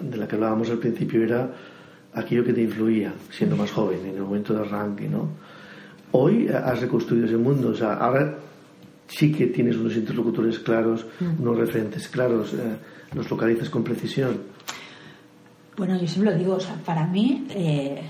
de 0.00 0.16
la 0.16 0.26
que 0.26 0.36
hablábamos 0.36 0.70
al 0.70 0.78
principio 0.78 1.22
era 1.22 1.50
aquello 2.14 2.44
que 2.44 2.52
te 2.52 2.62
influía 2.62 3.12
siendo 3.30 3.56
más 3.56 3.70
joven, 3.70 4.00
en 4.06 4.16
el 4.16 4.22
momento 4.22 4.54
de 4.54 4.60
arranque, 4.60 5.08
¿no? 5.08 5.28
Hoy 6.12 6.48
has 6.48 6.80
reconstruido 6.80 7.26
ese 7.26 7.36
mundo, 7.36 7.70
o 7.70 7.74
sea, 7.74 7.94
ahora 7.94 8.36
sí 9.06 9.32
que 9.32 9.46
tienes 9.46 9.76
unos 9.76 9.96
interlocutores 9.96 10.58
claros, 10.58 11.06
unos 11.38 11.56
referentes 11.56 12.08
claros, 12.08 12.52
eh, 12.54 12.76
los 13.14 13.30
localizas 13.30 13.70
con 13.70 13.82
precisión. 13.82 14.51
Bueno, 15.76 15.98
yo 16.00 16.06
siempre 16.06 16.32
lo 16.32 16.38
digo, 16.38 16.54
o 16.56 16.60
sea, 16.60 16.74
para 16.84 17.06
mí 17.06 17.46
eh, 17.50 18.02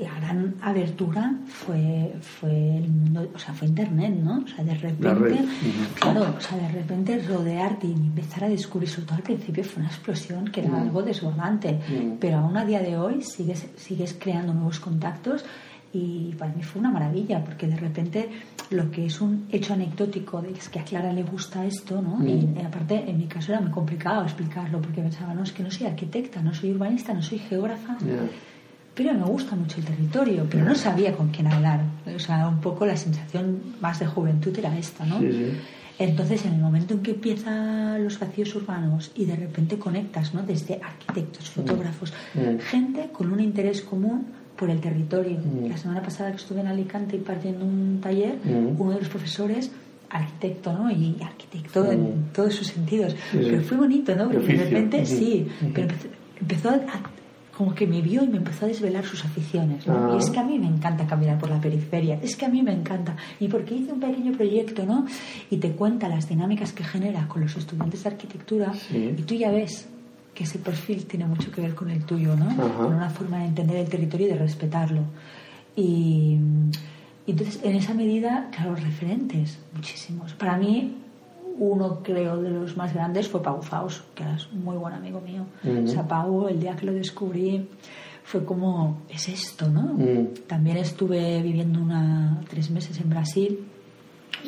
la 0.00 0.14
gran 0.20 0.54
abertura 0.62 1.34
fue, 1.46 2.14
fue 2.20 2.78
el 2.78 2.88
mundo, 2.88 3.28
o 3.34 3.38
sea, 3.38 3.52
fue 3.54 3.68
Internet, 3.68 4.14
¿no? 4.22 4.42
O 4.44 4.46
sea, 4.46 4.64
de 4.64 4.74
repente, 4.74 5.38
claro, 6.00 6.34
o 6.36 6.40
sea, 6.40 6.56
de 6.58 6.68
repente 6.68 7.18
rodearte 7.22 7.86
y 7.86 7.92
empezar 7.92 8.44
a 8.44 8.48
descubrir, 8.48 8.88
sobre 8.88 9.06
todo 9.06 9.16
al 9.16 9.22
principio 9.22 9.64
fue 9.64 9.80
una 9.82 9.90
explosión 9.90 10.46
que 10.48 10.60
era 10.60 10.80
algo 10.80 11.02
desbordante, 11.02 11.72
Mm. 11.88 12.16
pero 12.20 12.38
aún 12.38 12.56
a 12.56 12.64
día 12.64 12.80
de 12.80 12.96
hoy 12.96 13.22
sigues, 13.22 13.66
sigues 13.76 14.16
creando 14.18 14.54
nuevos 14.54 14.80
contactos 14.80 15.44
y 15.96 16.34
para 16.38 16.52
mí 16.52 16.62
fue 16.62 16.80
una 16.80 16.90
maravilla 16.90 17.42
porque 17.44 17.66
de 17.66 17.76
repente 17.76 18.28
lo 18.70 18.90
que 18.90 19.06
es 19.06 19.20
un 19.20 19.46
hecho 19.50 19.72
anecdótico 19.74 20.42
de 20.42 20.50
es 20.52 20.68
que 20.68 20.80
a 20.80 20.84
Clara 20.84 21.12
le 21.12 21.22
gusta 21.22 21.64
esto, 21.64 22.02
¿no? 22.02 22.16
Mm. 22.16 22.28
Y, 22.28 22.32
eh, 22.58 22.64
aparte 22.66 23.04
en 23.08 23.18
mi 23.18 23.26
caso 23.26 23.52
era 23.52 23.60
muy 23.60 23.70
complicado 23.70 24.22
explicarlo 24.24 24.80
porque 24.80 25.00
pensaba, 25.00 25.32
no, 25.34 25.42
es 25.42 25.52
que 25.52 25.62
no 25.62 25.70
soy 25.70 25.86
arquitecta, 25.86 26.42
no 26.42 26.52
soy 26.52 26.72
urbanista, 26.72 27.14
no 27.14 27.22
soy 27.22 27.38
geógrafa, 27.38 27.96
pero 28.94 29.12
me 29.12 29.24
gusta 29.24 29.54
mucho 29.56 29.78
el 29.78 29.84
territorio, 29.84 30.46
pero 30.50 30.64
no 30.64 30.74
sabía 30.74 31.12
con 31.12 31.28
quién 31.28 31.46
hablar. 31.48 31.80
O 32.14 32.18
sea, 32.18 32.48
un 32.48 32.60
poco 32.60 32.86
la 32.86 32.96
sensación 32.96 33.60
más 33.80 33.98
de 33.98 34.06
juventud 34.06 34.58
era 34.58 34.76
esta, 34.76 35.04
¿no? 35.04 35.18
Sí, 35.20 35.32
sí. 35.32 35.52
Entonces, 35.98 36.44
en 36.44 36.54
el 36.54 36.60
momento 36.60 36.92
en 36.94 37.00
que 37.00 37.12
empiezan 37.12 38.02
los 38.04 38.18
vacíos 38.18 38.54
urbanos 38.54 39.12
y 39.14 39.24
de 39.24 39.36
repente 39.36 39.78
conectas, 39.78 40.34
¿no? 40.34 40.42
Desde 40.42 40.80
arquitectos, 40.82 41.48
fotógrafos, 41.50 42.12
Mm. 42.34 42.58
gente 42.58 43.08
con 43.12 43.32
un 43.32 43.40
interés 43.40 43.80
común 43.80 44.26
por 44.56 44.70
el 44.70 44.80
territorio. 44.80 45.38
Mm. 45.38 45.68
La 45.68 45.76
semana 45.76 46.02
pasada 46.02 46.30
que 46.30 46.36
estuve 46.36 46.60
en 46.60 46.66
Alicante 46.68 47.16
impartiendo 47.16 47.64
un 47.64 47.98
taller, 48.00 48.36
Mm. 48.44 48.80
uno 48.80 48.92
de 48.92 48.98
los 49.00 49.08
profesores 49.08 49.70
arquitecto, 50.10 50.72
¿no? 50.72 50.90
Y 50.90 51.16
arquitecto 51.22 51.90
en 51.90 52.00
Mm. 52.02 52.24
todos 52.32 52.54
sus 52.54 52.68
sentidos. 52.68 53.12
Sí. 53.32 53.38
Pero 53.42 53.60
fue 53.62 53.76
bonito, 53.76 54.14
¿no? 54.14 54.30
Porque 54.30 54.54
de 54.56 54.64
repente, 54.64 55.04
sí, 55.04 55.46
pero 55.74 55.82
empezó, 55.88 56.08
empezó 56.40 56.70
a, 56.70 56.74
a- 56.74 57.10
como 57.56 57.74
que 57.74 57.86
me 57.86 58.02
vio 58.02 58.22
y 58.22 58.28
me 58.28 58.36
empezó 58.36 58.66
a 58.66 58.68
desvelar 58.68 59.04
sus 59.06 59.24
aficiones. 59.24 59.86
¿no? 59.86 59.94
Ah. 59.94 60.14
Y 60.14 60.18
es 60.18 60.28
que 60.30 60.38
a 60.38 60.44
mí 60.44 60.58
me 60.58 60.66
encanta 60.66 61.06
caminar 61.06 61.38
por 61.38 61.48
la 61.48 61.58
periferia, 61.58 62.18
es 62.22 62.36
que 62.36 62.44
a 62.44 62.48
mí 62.50 62.62
me 62.62 62.72
encanta. 62.72 63.16
Y 63.40 63.48
porque 63.48 63.74
hice 63.74 63.92
un 63.94 64.00
pequeño 64.00 64.32
proyecto, 64.32 64.84
¿no? 64.84 65.06
Y 65.50 65.56
te 65.56 65.72
cuenta 65.72 66.06
las 66.06 66.28
dinámicas 66.28 66.72
que 66.74 66.84
genera 66.84 67.26
con 67.28 67.40
los 67.42 67.56
estudiantes 67.56 68.04
de 68.04 68.10
arquitectura 68.10 68.74
Sí. 68.74 69.14
y 69.16 69.22
tú 69.22 69.34
ya 69.34 69.50
ves 69.50 69.88
que 70.36 70.44
ese 70.44 70.58
perfil 70.58 71.06
tiene 71.06 71.26
mucho 71.26 71.50
que 71.50 71.62
ver 71.62 71.74
con 71.74 71.90
el 71.90 72.04
tuyo, 72.04 72.36
¿no? 72.36 72.50
Ajá. 72.50 72.76
Con 72.76 72.94
una 72.94 73.10
forma 73.10 73.38
de 73.38 73.46
entender 73.46 73.78
el 73.78 73.88
territorio 73.88 74.26
y 74.26 74.30
de 74.30 74.36
respetarlo. 74.36 75.00
Y, 75.74 76.38
y 77.26 77.30
entonces, 77.30 77.58
en 77.64 77.74
esa 77.74 77.94
medida, 77.94 78.48
claro, 78.54 78.76
referentes, 78.76 79.58
muchísimos. 79.74 80.34
Para 80.34 80.58
mí, 80.58 80.94
uno 81.58 82.02
creo 82.02 82.36
de 82.42 82.50
los 82.50 82.76
más 82.76 82.92
grandes 82.92 83.28
fue 83.28 83.42
Pau 83.42 83.62
Faus, 83.62 84.04
que 84.14 84.24
es 84.24 84.46
un 84.52 84.62
muy 84.62 84.76
buen 84.76 84.92
amigo 84.92 85.22
mío. 85.22 85.46
Ujú. 85.64 85.84
O 85.84 85.88
sea, 85.88 86.06
Pau, 86.06 86.48
el 86.48 86.60
día 86.60 86.76
que 86.76 86.84
lo 86.84 86.92
descubrí, 86.92 87.68
fue 88.22 88.44
como, 88.44 89.02
es 89.08 89.28
esto, 89.28 89.68
¿no? 89.68 89.96
También 90.46 90.76
estuve 90.76 91.40
viviendo 91.42 91.80
una, 91.80 92.42
tres 92.48 92.70
meses 92.70 93.00
en 93.00 93.08
Brasil 93.08 93.60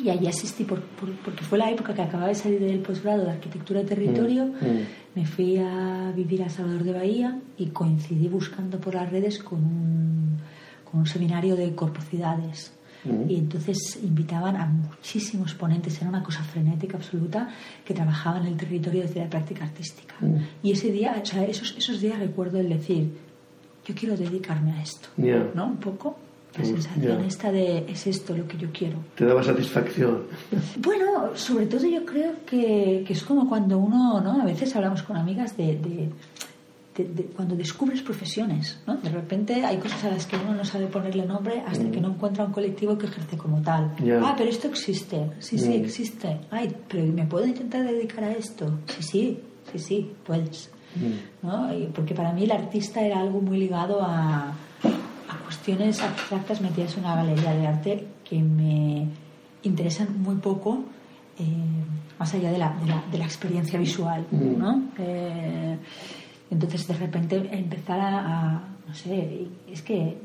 y 0.03 0.09
allí 0.09 0.27
asistí 0.27 0.63
por- 0.63 0.81
por- 0.81 1.11
porque 1.17 1.43
fue 1.43 1.57
la 1.57 1.69
época 1.71 1.93
que 1.93 2.01
acababa 2.01 2.29
de 2.29 2.35
salir 2.35 2.59
del 2.59 2.79
posgrado 2.79 3.23
de 3.25 3.31
arquitectura 3.31 3.81
de 3.81 3.85
territorio. 3.87 4.45
Mm, 4.45 4.49
mm. 4.65 4.79
Me 5.15 5.25
fui 5.25 5.57
a 5.57 6.11
vivir 6.15 6.43
a 6.43 6.49
Salvador 6.49 6.83
de 6.83 6.93
Bahía 6.93 7.39
y 7.57 7.67
coincidí 7.67 8.27
buscando 8.27 8.79
por 8.79 8.95
las 8.95 9.11
redes 9.11 9.39
con 9.39 9.59
un, 9.59 10.37
con 10.89 11.01
un 11.01 11.05
seminario 11.07 11.55
de 11.55 11.73
corpocidades. 11.75 12.73
Mm. 13.03 13.29
Y 13.29 13.35
entonces 13.37 13.99
invitaban 14.03 14.55
a 14.57 14.65
muchísimos 14.65 15.53
ponentes, 15.55 15.99
era 16.01 16.09
una 16.09 16.21
cosa 16.23 16.43
frenética 16.43 16.97
absoluta, 16.97 17.49
que 17.85 17.93
trabajaban 17.93 18.43
en 18.45 18.53
el 18.53 18.57
territorio 18.57 19.01
desde 19.03 19.21
la 19.21 19.29
práctica 19.29 19.63
artística. 19.65 20.15
Mm. 20.19 20.35
Y 20.63 20.71
ese 20.71 20.91
día, 20.91 21.19
o 21.21 21.25
sea, 21.25 21.43
esos, 21.45 21.75
esos 21.77 21.99
días 22.01 22.19
recuerdo 22.19 22.59
el 22.59 22.69
decir, 22.69 23.09
yo 23.85 23.95
quiero 23.95 24.15
dedicarme 24.17 24.73
a 24.73 24.81
esto, 24.81 25.07
Ya. 25.17 25.49
¿no? 25.55 25.65
Un 25.67 25.77
poco 25.77 26.17
la 26.57 26.63
Mm, 26.63 26.65
sensación 26.67 27.19
ya. 27.21 27.27
esta 27.27 27.51
de, 27.51 27.85
es 27.87 28.07
esto 28.07 28.35
lo 28.35 28.47
que 28.47 28.57
yo 28.57 28.67
quiero. 28.73 28.97
Te 29.15 29.25
daba 29.25 29.43
satisfacción. 29.43 30.23
Bueno, 30.81 31.35
sobre 31.35 31.65
todo 31.67 31.85
yo 31.87 32.05
creo 32.05 32.31
que, 32.45 33.03
que 33.05 33.13
es 33.13 33.23
como 33.23 33.47
cuando 33.47 33.77
uno, 33.77 34.19
¿no? 34.21 34.41
A 34.41 34.45
veces 34.45 34.75
hablamos 34.75 35.03
con 35.03 35.15
amigas 35.17 35.55
de, 35.57 35.75
de- 35.77 36.09
de- 36.97 37.03
de 37.13 37.23
cuando 37.35 37.55
descubres 37.55 38.01
profesiones, 38.01 38.79
¿no? 38.87 38.97
De 38.97 39.09
repente 39.09 39.63
hay 39.63 39.77
cosas 39.77 40.03
a 40.05 40.09
las 40.09 40.25
que 40.25 40.35
uno 40.35 40.53
no 40.55 40.65
sabe 40.65 40.87
ponerle 40.87 41.25
nombre 41.25 41.61
hasta 41.65 41.89
que 41.89 42.01
no 42.01 42.09
encuentra 42.09 42.43
un 42.45 42.51
colectivo 42.51 42.97
que 42.97 43.05
ejerce 43.05 43.37
como 43.37 43.61
tal. 43.61 43.93
Ah, 44.21 44.33
pero 44.37 44.49
esto 44.49 44.67
existe. 44.67 45.29
Sí, 45.39 45.57
sí, 45.57 45.69
Mm. 45.79 45.85
existe. 45.85 46.39
Ay, 46.51 46.75
pero 46.89 47.05
¿me 47.05 47.25
puedo 47.25 47.45
intentar 47.45 47.85
dedicar 47.85 48.23
a 48.25 48.31
esto? 48.33 48.79
Sí, 48.87 49.03
sí, 49.03 49.39
sí, 49.71 49.79
sí, 49.79 50.11
puedes. 50.25 50.69
Mm. 50.95 51.45
¿no? 51.47 51.69
Porque 51.93 52.13
para 52.15 52.33
mí 52.33 52.43
el 52.43 52.51
artista 52.51 53.01
era 53.01 53.19
algo 53.21 53.39
muy 53.39 53.57
ligado 53.59 53.99
a 54.01 54.51
cuestiones 55.59 56.01
abstractas 56.01 56.61
metidas 56.61 56.93
en 56.95 57.03
una 57.03 57.15
galería 57.15 57.51
de 57.51 57.67
arte 57.67 58.07
que 58.23 58.41
me 58.41 59.07
interesan 59.63 60.21
muy 60.21 60.35
poco 60.35 60.85
eh, 61.37 61.43
más 62.17 62.33
allá 62.33 62.51
de 62.51 62.57
la, 62.57 62.73
de 63.11 63.17
la, 63.17 63.25
experiencia 63.25 63.77
visual, 63.77 64.25
mm. 64.31 64.57
¿no? 64.57 64.83
Eh, 64.97 65.77
entonces, 66.49 66.87
de 66.87 66.93
repente, 66.93 67.35
empezar 67.51 67.99
a, 67.99 68.63
no 68.87 68.93
sé, 68.93 69.47
es 69.69 69.81
que 69.81 70.17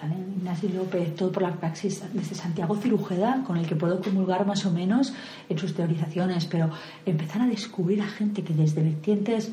sale 0.00 0.14
Ignacio 0.38 0.68
López, 0.70 1.16
todo 1.16 1.32
por 1.32 1.42
la 1.42 1.52
praxis 1.52 2.02
desde 2.12 2.36
Santiago 2.36 2.76
Cirujeda, 2.76 3.42
con 3.44 3.56
el 3.56 3.66
que 3.66 3.74
puedo 3.74 4.00
comulgar 4.00 4.46
más 4.46 4.64
o 4.66 4.70
menos 4.70 5.12
en 5.48 5.58
sus 5.58 5.74
teorizaciones, 5.74 6.46
pero 6.46 6.70
empezar 7.04 7.42
a 7.42 7.46
descubrir 7.46 8.02
a 8.02 8.06
gente 8.06 8.42
que 8.42 8.54
desde 8.54 8.82
vertientes 8.82 9.52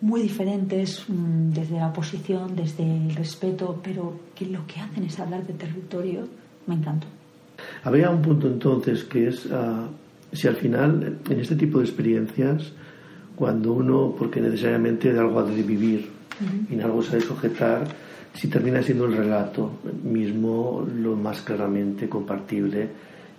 muy 0.00 0.22
diferentes, 0.22 1.04
mm, 1.08 1.50
desde 1.50 1.76
la 1.76 1.88
oposición, 1.88 2.54
desde 2.54 2.84
el 2.84 3.14
respeto, 3.14 3.80
pero 3.82 4.18
que 4.34 4.46
lo 4.46 4.66
que 4.66 4.80
hacen 4.80 5.04
es 5.04 5.18
hablar 5.18 5.46
de 5.46 5.54
territorio, 5.54 6.28
me 6.66 6.74
encantó. 6.74 7.06
Había 7.82 8.10
un 8.10 8.22
punto 8.22 8.46
entonces 8.46 9.04
que 9.04 9.28
es 9.28 9.48
ah, 9.50 9.88
si 10.32 10.46
al 10.46 10.56
final, 10.56 11.18
en 11.28 11.40
este 11.40 11.56
tipo 11.56 11.78
de 11.78 11.84
experiencias, 11.84 12.72
cuando 13.34 13.72
uno, 13.72 14.14
porque 14.18 14.40
necesariamente 14.40 15.12
de 15.12 15.18
algo 15.18 15.40
ha 15.40 15.44
de 15.44 15.62
vivir 15.62 16.08
y 16.70 16.74
en 16.74 16.82
algo 16.82 17.02
se 17.02 17.12
ha 17.12 17.14
de 17.18 17.24
sujetar, 17.24 17.86
si 18.34 18.48
termina 18.48 18.82
siendo 18.82 19.06
el 19.06 19.16
relato 19.16 19.72
mismo 20.04 20.86
lo 20.96 21.16
más 21.16 21.40
claramente 21.42 22.08
compartible 22.08 22.88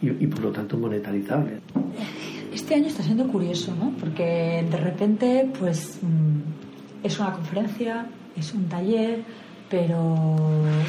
y, 0.01 0.09
y, 0.09 0.27
por 0.27 0.41
lo 0.41 0.51
tanto 0.51 0.77
monetarizable. 0.77 1.59
Este 2.53 2.75
año 2.75 2.87
está 2.87 3.03
siendo 3.03 3.27
curioso, 3.27 3.73
¿no? 3.75 3.91
Porque 3.99 4.65
de 4.69 4.77
repente, 4.77 5.49
pues 5.59 5.99
mm, 6.01 7.05
es 7.05 7.19
una 7.19 7.33
conferencia, 7.33 8.07
es 8.35 8.53
un 8.53 8.67
taller, 8.67 9.23
pero 9.69 10.35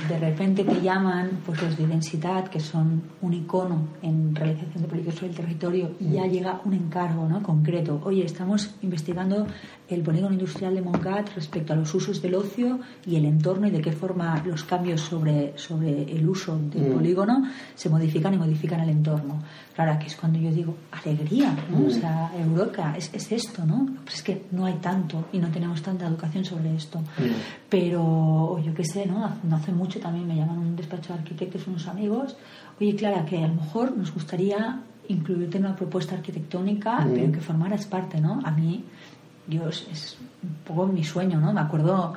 de 0.08 0.18
repente 0.18 0.64
te 0.64 0.80
llaman 0.80 1.40
pues 1.44 1.62
los 1.62 1.76
de 1.76 1.86
densidad 1.86 2.48
que 2.48 2.60
son 2.60 3.02
un 3.20 3.34
icono 3.34 3.88
en 4.02 4.34
realización 4.34 4.82
de 4.82 4.88
políticas 4.88 5.14
sobre 5.16 5.30
el 5.30 5.36
territorio 5.36 5.90
y 6.00 6.12
ya 6.12 6.26
llega 6.26 6.60
un 6.64 6.72
encargo 6.72 7.28
¿no? 7.28 7.42
concreto 7.42 8.00
oye 8.04 8.24
estamos 8.24 8.74
investigando 8.82 9.46
el 9.90 10.02
polígono 10.02 10.32
industrial 10.32 10.74
de 10.74 10.82
Montgat 10.82 11.34
respecto 11.34 11.72
a 11.72 11.76
los 11.76 11.92
usos 11.94 12.22
del 12.22 12.36
ocio 12.36 12.78
y 13.04 13.16
el 13.16 13.24
entorno 13.24 13.66
y 13.66 13.70
de 13.70 13.80
qué 13.80 13.92
forma 13.92 14.42
los 14.46 14.64
cambios 14.64 15.00
sobre, 15.00 15.52
sobre 15.58 16.04
el 16.04 16.28
uso 16.28 16.56
del 16.56 16.90
mm. 16.90 16.94
polígono 16.94 17.42
se 17.74 17.88
modifican 17.88 18.34
y 18.34 18.38
modifican 18.38 18.80
el 18.80 18.90
entorno. 18.90 19.42
Claro, 19.74 19.98
que 19.98 20.06
es 20.06 20.16
cuando 20.16 20.38
yo 20.38 20.50
digo 20.50 20.76
alegría, 20.92 21.56
¿no? 21.70 21.78
O 21.78 21.88
mm. 21.88 21.90
sea, 21.90 22.30
Europa 22.38 22.94
es, 22.96 23.12
es, 23.14 23.32
esto, 23.32 23.64
¿no? 23.66 23.86
Pues 24.04 24.16
es 24.16 24.22
que 24.22 24.46
no 24.52 24.66
hay 24.66 24.74
tanto 24.74 25.26
y 25.32 25.38
no 25.38 25.48
tenemos 25.48 25.82
tanta 25.82 26.06
educación 26.06 26.44
sobre 26.44 26.74
esto. 26.74 27.00
Mm. 27.00 27.22
Pero, 27.68 28.60
yo 28.70 28.76
qué 28.76 28.84
sé, 28.84 29.06
¿no? 29.06 29.28
No 29.42 29.56
hace 29.56 29.72
mucho 29.72 29.98
también 29.98 30.26
me 30.26 30.36
llaman 30.36 30.58
un 30.58 30.76
despacho 30.76 31.12
de 31.12 31.18
arquitectos 31.18 31.66
unos 31.66 31.88
amigos. 31.88 32.36
Oye, 32.80 32.94
Clara, 32.94 33.24
que 33.24 33.38
a 33.38 33.48
lo 33.48 33.54
mejor 33.54 33.96
nos 33.96 34.14
gustaría 34.14 34.80
incluirte 35.08 35.58
en 35.58 35.64
una 35.66 35.76
propuesta 35.76 36.14
arquitectónica, 36.14 37.06
pero 37.12 37.32
que 37.32 37.40
formaras 37.40 37.86
parte, 37.86 38.20
¿no? 38.20 38.40
A 38.44 38.50
mí 38.52 38.84
yo 39.48 39.68
es, 39.68 40.16
un 40.42 40.54
poco 40.64 40.86
mi 40.86 41.02
sueño, 41.02 41.40
¿no? 41.40 41.52
Me 41.52 41.60
acuerdo 41.60 42.14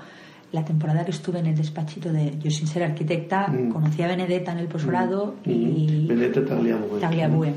la 0.52 0.64
temporada 0.64 1.04
que 1.04 1.12
estuve 1.12 1.40
en 1.40 1.48
el 1.48 1.56
despachito 1.56 2.14
de 2.14 2.38
yo 2.40 2.52
sin 2.52 2.68
ser 2.68 2.84
arquitecta 2.84 3.48
mm. 3.48 3.70
conocí 3.72 4.04
a 4.04 4.08
Benedetta 4.08 4.52
en 4.52 4.60
el 4.60 4.68
posgrado 4.68 5.36
mm. 5.44 5.50
y 5.50 6.06
Benedetta 6.08 6.46
Tagliabue, 6.46 7.00
Tagliabue. 7.00 7.54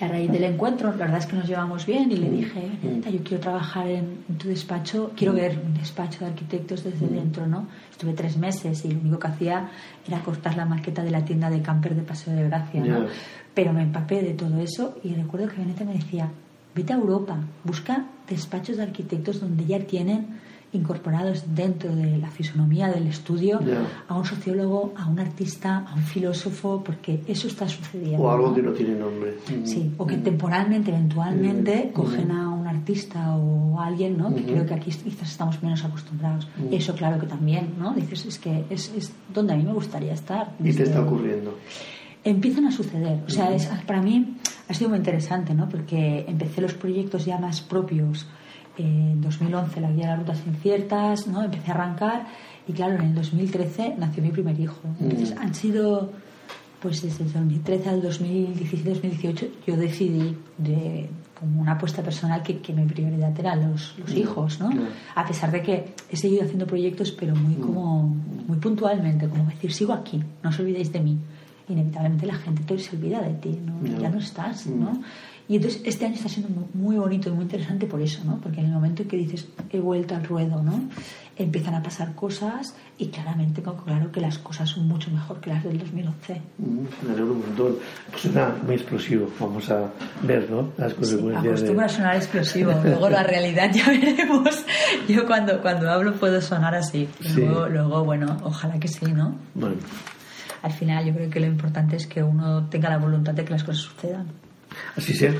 Y 0.00 0.04
a 0.04 0.08
raíz 0.08 0.30
del 0.30 0.44
encuentro 0.44 0.90
la 0.90 0.96
verdad 0.96 1.18
es 1.18 1.26
que 1.26 1.36
nos 1.36 1.46
llevamos 1.46 1.86
bien 1.86 2.10
y 2.10 2.16
le 2.16 2.30
dije 2.30 2.70
yo 3.10 3.22
quiero 3.22 3.40
trabajar 3.40 3.86
en, 3.88 4.24
tu 4.38 4.48
despacho 4.48 5.12
quiero 5.16 5.32
ver 5.32 5.58
un 5.64 5.74
despacho 5.74 6.20
de 6.20 6.26
arquitectos 6.26 6.84
desde 6.84 7.06
dentro 7.06 7.46
no 7.46 7.68
estuve 7.90 8.12
tres 8.12 8.36
meses 8.36 8.84
y 8.84 8.92
lo 8.92 9.00
único 9.00 9.18
que 9.18 9.28
hacía 9.28 9.70
era 10.06 10.20
cortar 10.20 10.56
la 10.56 10.64
maqueta 10.64 11.02
de 11.02 11.10
la 11.10 11.24
tienda 11.24 11.50
de 11.50 11.62
camper 11.62 11.94
de 11.94 12.02
Paseo 12.02 12.34
de 12.34 12.44
Gracia 12.44 12.82
¿no? 12.84 13.06
pero 13.54 13.72
me 13.72 13.82
empapé 13.82 14.22
de 14.22 14.34
todo 14.34 14.58
eso 14.60 14.98
y 15.02 15.14
recuerdo 15.14 15.48
que 15.48 15.56
Benedetta 15.56 15.84
me 15.84 15.94
decía 15.94 16.30
vete 16.74 16.92
a 16.92 16.96
Europa, 16.96 17.38
busca 17.64 18.06
despachos 18.28 18.76
de 18.76 18.84
arquitectos 18.84 19.40
donde 19.40 19.66
ya 19.66 19.78
tienen 19.80 20.40
incorporados 20.72 21.44
dentro 21.54 21.94
de 21.94 22.16
la 22.18 22.30
fisonomía 22.30 22.88
del 22.88 23.06
estudio 23.06 23.60
a 24.08 24.16
un 24.16 24.24
sociólogo, 24.24 24.94
a 24.96 25.06
un 25.06 25.20
artista, 25.20 25.84
a 25.86 25.94
un 25.94 26.02
filósofo, 26.02 26.82
porque 26.84 27.20
eso 27.26 27.46
está 27.46 27.68
sucediendo. 27.68 28.22
O 28.22 28.30
algo 28.30 28.54
que 28.54 28.62
no 28.62 28.72
tiene 28.72 28.94
nombre. 28.94 29.34
Sí, 29.64 29.92
o 29.98 30.06
que 30.06 30.16
mm. 30.16 30.22
temporalmente, 30.22 30.90
eventualmente, 30.90 31.90
mm. 31.90 31.92
cogen 31.92 32.30
a 32.30 32.48
un 32.48 32.66
artista 32.66 33.36
o 33.36 33.78
a 33.78 33.86
alguien, 33.86 34.16
¿no? 34.16 34.34
Que 34.34 34.44
creo 34.44 34.64
que 34.64 34.74
aquí 34.74 34.90
quizás 34.90 35.30
estamos 35.30 35.62
menos 35.62 35.84
acostumbrados. 35.84 36.48
Mm. 36.56 36.72
Eso, 36.72 36.94
claro 36.94 37.20
que 37.20 37.26
también, 37.26 37.74
¿no? 37.78 37.92
Dices, 37.92 38.24
es 38.24 38.38
que 38.38 38.64
es, 38.70 38.92
es 38.96 39.12
donde 39.32 39.52
a 39.52 39.56
mí 39.56 39.64
me 39.64 39.72
gustaría 39.74 40.14
estar. 40.14 40.54
¿Y 40.58 40.72
te 40.72 40.84
está 40.84 41.02
ocurriendo? 41.02 41.58
Empiezan 42.24 42.66
a 42.66 42.70
suceder. 42.70 43.20
O 43.26 43.30
sea, 43.30 43.52
es, 43.52 43.66
para 43.86 44.00
mí 44.00 44.36
ha 44.68 44.74
sido 44.74 44.88
muy 44.88 44.98
interesante, 44.98 45.54
¿no? 45.54 45.68
Porque 45.68 46.24
empecé 46.26 46.62
los 46.62 46.72
proyectos 46.72 47.26
ya 47.26 47.36
más 47.36 47.60
propios 47.60 48.26
en 48.78 49.20
2011, 49.20 49.80
la 49.80 49.90
guía 49.90 50.02
de 50.02 50.10
las 50.10 50.18
rutas 50.20 50.42
inciertas, 50.46 51.26
¿no? 51.26 51.42
Empecé 51.42 51.70
a 51.70 51.74
arrancar 51.74 52.26
y 52.66 52.72
claro, 52.72 52.94
en 52.94 53.02
el 53.02 53.14
2013 53.14 53.96
nació 53.98 54.22
mi 54.22 54.30
primer 54.30 54.58
hijo. 54.58 54.80
Entonces 55.00 55.34
mm. 55.34 55.38
han 55.38 55.54
sido, 55.54 56.10
pues 56.80 57.02
desde 57.02 57.24
el 57.24 57.32
2013 57.32 57.88
al 57.88 58.02
2017-2018 58.02 59.48
yo 59.66 59.76
decidí 59.76 60.36
de, 60.58 61.08
como 61.38 61.60
una 61.60 61.72
apuesta 61.72 62.02
personal 62.02 62.42
que, 62.42 62.58
que 62.60 62.72
mi 62.72 62.86
prioridad 62.86 63.38
eran 63.38 63.70
los, 63.70 63.98
los 63.98 64.14
mm. 64.14 64.18
hijos, 64.18 64.60
¿no? 64.60 64.70
A 65.14 65.26
pesar 65.26 65.50
de 65.50 65.62
que 65.62 65.94
he 66.10 66.16
seguido 66.16 66.44
haciendo 66.44 66.66
proyectos, 66.66 67.10
pero 67.12 67.34
muy 67.34 67.56
mm. 67.56 67.60
como 67.60 68.16
muy 68.46 68.58
puntualmente, 68.58 69.28
como 69.28 69.44
decir, 69.46 69.72
sigo 69.72 69.92
aquí, 69.92 70.22
no 70.42 70.50
os 70.50 70.58
olvidéis 70.58 70.92
de 70.92 71.00
mí 71.00 71.18
inevitablemente 71.68 72.26
la 72.26 72.34
gente 72.34 72.78
se 72.78 72.96
olvida 72.96 73.20
de 73.20 73.34
ti, 73.34 73.58
¿no? 73.64 73.84
ya 73.98 74.10
no 74.10 74.18
estás, 74.18 74.66
¿no? 74.66 75.00
Y 75.48 75.56
entonces 75.56 75.82
este 75.84 76.06
año 76.06 76.14
está 76.14 76.28
siendo 76.28 76.68
muy 76.72 76.96
bonito 76.96 77.28
y 77.28 77.32
muy 77.32 77.44
interesante 77.44 77.86
por 77.86 78.00
eso, 78.00 78.22
¿no? 78.24 78.38
Porque 78.38 78.60
en 78.60 78.66
el 78.66 78.72
momento 78.72 79.02
en 79.02 79.08
que 79.08 79.16
dices 79.16 79.48
he 79.70 79.80
vuelto 79.80 80.14
al 80.14 80.24
ruedo, 80.24 80.62
¿no? 80.62 80.88
Empiezan 81.36 81.74
a 81.74 81.82
pasar 81.82 82.14
cosas 82.14 82.74
y 82.98 83.08
claramente, 83.08 83.62
claro 83.62 84.12
que 84.12 84.20
las 84.20 84.38
cosas 84.38 84.68
son 84.68 84.86
mucho 84.86 85.10
mejor 85.10 85.40
que 85.40 85.50
las 85.50 85.64
del 85.64 85.78
2011. 85.78 86.42
Mm, 86.58 86.64
me 87.06 87.12
alegro 87.12 87.32
un 87.32 87.40
montón. 87.40 87.76
Suena 88.16 88.54
muy 88.64 88.74
explosivo. 88.74 89.28
Vamos 89.40 89.70
a 89.70 89.90
ver, 90.22 90.48
¿no? 90.50 90.70
Las 90.76 90.94
consecuencias. 90.94 91.42
Sí, 91.42 91.48
acostumbra 91.48 91.86
a 91.86 91.88
sonar 91.88 92.16
explosivo. 92.16 92.72
Luego 92.84 93.08
la 93.08 93.22
realidad 93.22 93.70
ya 93.72 93.86
veremos. 93.88 94.64
Yo 95.08 95.26
cuando, 95.26 95.60
cuando 95.60 95.90
hablo 95.90 96.14
puedo 96.14 96.40
sonar 96.40 96.74
así. 96.74 97.08
Luego, 97.34 97.68
luego, 97.68 98.04
bueno, 98.04 98.38
ojalá 98.44 98.78
que 98.78 98.88
sí, 98.88 99.06
¿no? 99.06 99.34
Bueno 99.54 99.76
al 100.62 100.72
final 100.72 101.04
yo 101.04 101.12
creo 101.12 101.28
que 101.28 101.40
lo 101.40 101.46
importante 101.46 101.96
es 101.96 102.06
que 102.06 102.22
uno 102.22 102.68
tenga 102.68 102.88
la 102.88 102.98
voluntad 102.98 103.34
de 103.34 103.44
que 103.44 103.50
las 103.50 103.64
cosas 103.64 103.82
sucedan. 103.82 104.28
Así 104.96 105.14
sea. 105.14 105.34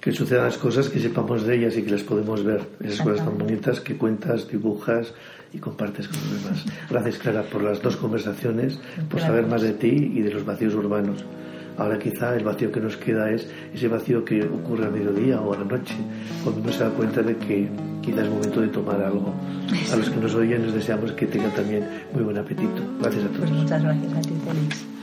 Que 0.00 0.12
sucedan 0.12 0.44
las 0.44 0.56
cosas, 0.56 0.88
que 0.88 0.98
sepamos 0.98 1.46
de 1.46 1.56
ellas 1.56 1.76
y 1.76 1.82
que 1.82 1.90
las 1.90 2.02
podemos 2.02 2.42
ver. 2.42 2.62
Esas 2.82 3.02
cosas 3.02 3.24
tan 3.24 3.36
bonitas 3.36 3.80
que 3.80 3.96
cuentas, 3.96 4.48
dibujas 4.48 5.12
y 5.52 5.58
compartes 5.58 6.08
con 6.08 6.18
los 6.20 6.42
demás. 6.42 6.64
Gracias, 6.88 7.18
Clara, 7.18 7.42
por 7.42 7.62
las 7.62 7.82
dos 7.82 7.96
conversaciones, 7.96 8.78
por 9.10 9.20
saber 9.20 9.46
más 9.46 9.60
de 9.60 9.74
ti 9.74 9.88
y 10.14 10.22
de 10.22 10.30
los 10.30 10.44
vacíos 10.44 10.74
urbanos. 10.74 11.24
Ahora 11.76 11.98
quizá 11.98 12.36
el 12.36 12.44
vacío 12.44 12.70
que 12.70 12.80
nos 12.80 12.96
queda 12.96 13.30
es 13.30 13.48
ese 13.72 13.88
vacío 13.88 14.24
que 14.24 14.42
ocurre 14.42 14.84
al 14.86 14.92
mediodía 14.92 15.40
o 15.40 15.54
a 15.54 15.58
la 15.58 15.64
noche, 15.64 15.94
cuando 16.42 16.60
uno 16.60 16.72
se 16.72 16.84
da 16.84 16.90
cuenta 16.90 17.22
de 17.22 17.36
que 17.36 17.68
quizá 18.02 18.22
es 18.22 18.28
momento 18.28 18.60
de 18.60 18.68
tomar 18.68 19.00
algo. 19.02 19.34
A 19.92 19.96
los 19.96 20.10
que 20.10 20.16
nos 20.16 20.34
oyen 20.34 20.64
les 20.66 20.74
deseamos 20.74 21.12
que 21.12 21.26
tengan 21.26 21.54
también 21.54 21.86
muy 22.12 22.22
buen 22.22 22.36
apetito. 22.36 22.82
Gracias 23.00 23.24
a 23.24 23.28
todos. 23.28 23.40
Pues 23.40 23.50
muchas 23.50 23.82
gracias 23.82 24.12
a 24.12 24.20
ti, 24.20 24.34
Félix. 24.44 24.99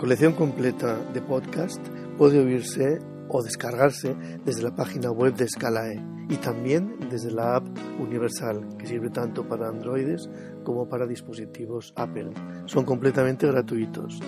Colección 0.00 0.32
completa 0.32 0.98
de 1.12 1.20
podcast 1.20 1.86
puede 2.16 2.38
oírse 2.38 3.00
o 3.28 3.42
descargarse 3.42 4.16
desde 4.46 4.62
la 4.62 4.74
página 4.74 5.10
web 5.10 5.34
de 5.34 5.46
Scalae 5.46 6.02
y 6.30 6.36
también 6.36 6.96
desde 7.10 7.30
la 7.30 7.56
app 7.56 7.66
Universal, 7.98 8.78
que 8.78 8.86
sirve 8.86 9.10
tanto 9.10 9.46
para 9.46 9.68
androides 9.68 10.30
como 10.64 10.88
para 10.88 11.06
dispositivos 11.06 11.92
Apple. 11.96 12.30
Son 12.64 12.86
completamente 12.86 13.46
gratuitos. 13.46 14.18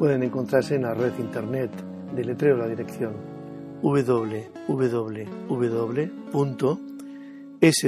Pueden 0.00 0.24
encontrarse 0.24 0.74
en 0.74 0.82
la 0.82 0.94
red 0.94 1.16
internet 1.20 1.70
de 2.12 2.24
letreo 2.24 2.56
la 2.56 2.66
dirección 2.66 3.14
www.s 3.82 4.50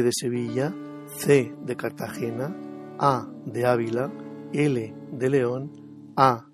de 0.02 0.10
Sevilla, 0.12 0.72
C 1.16 1.52
de 1.66 1.76
Cartagena, 1.76 2.56
A 3.00 3.28
de 3.46 3.66
Ávila, 3.66 4.12
L 4.52 4.94
de 5.10 5.28
León, 5.28 5.72
A 6.16 6.51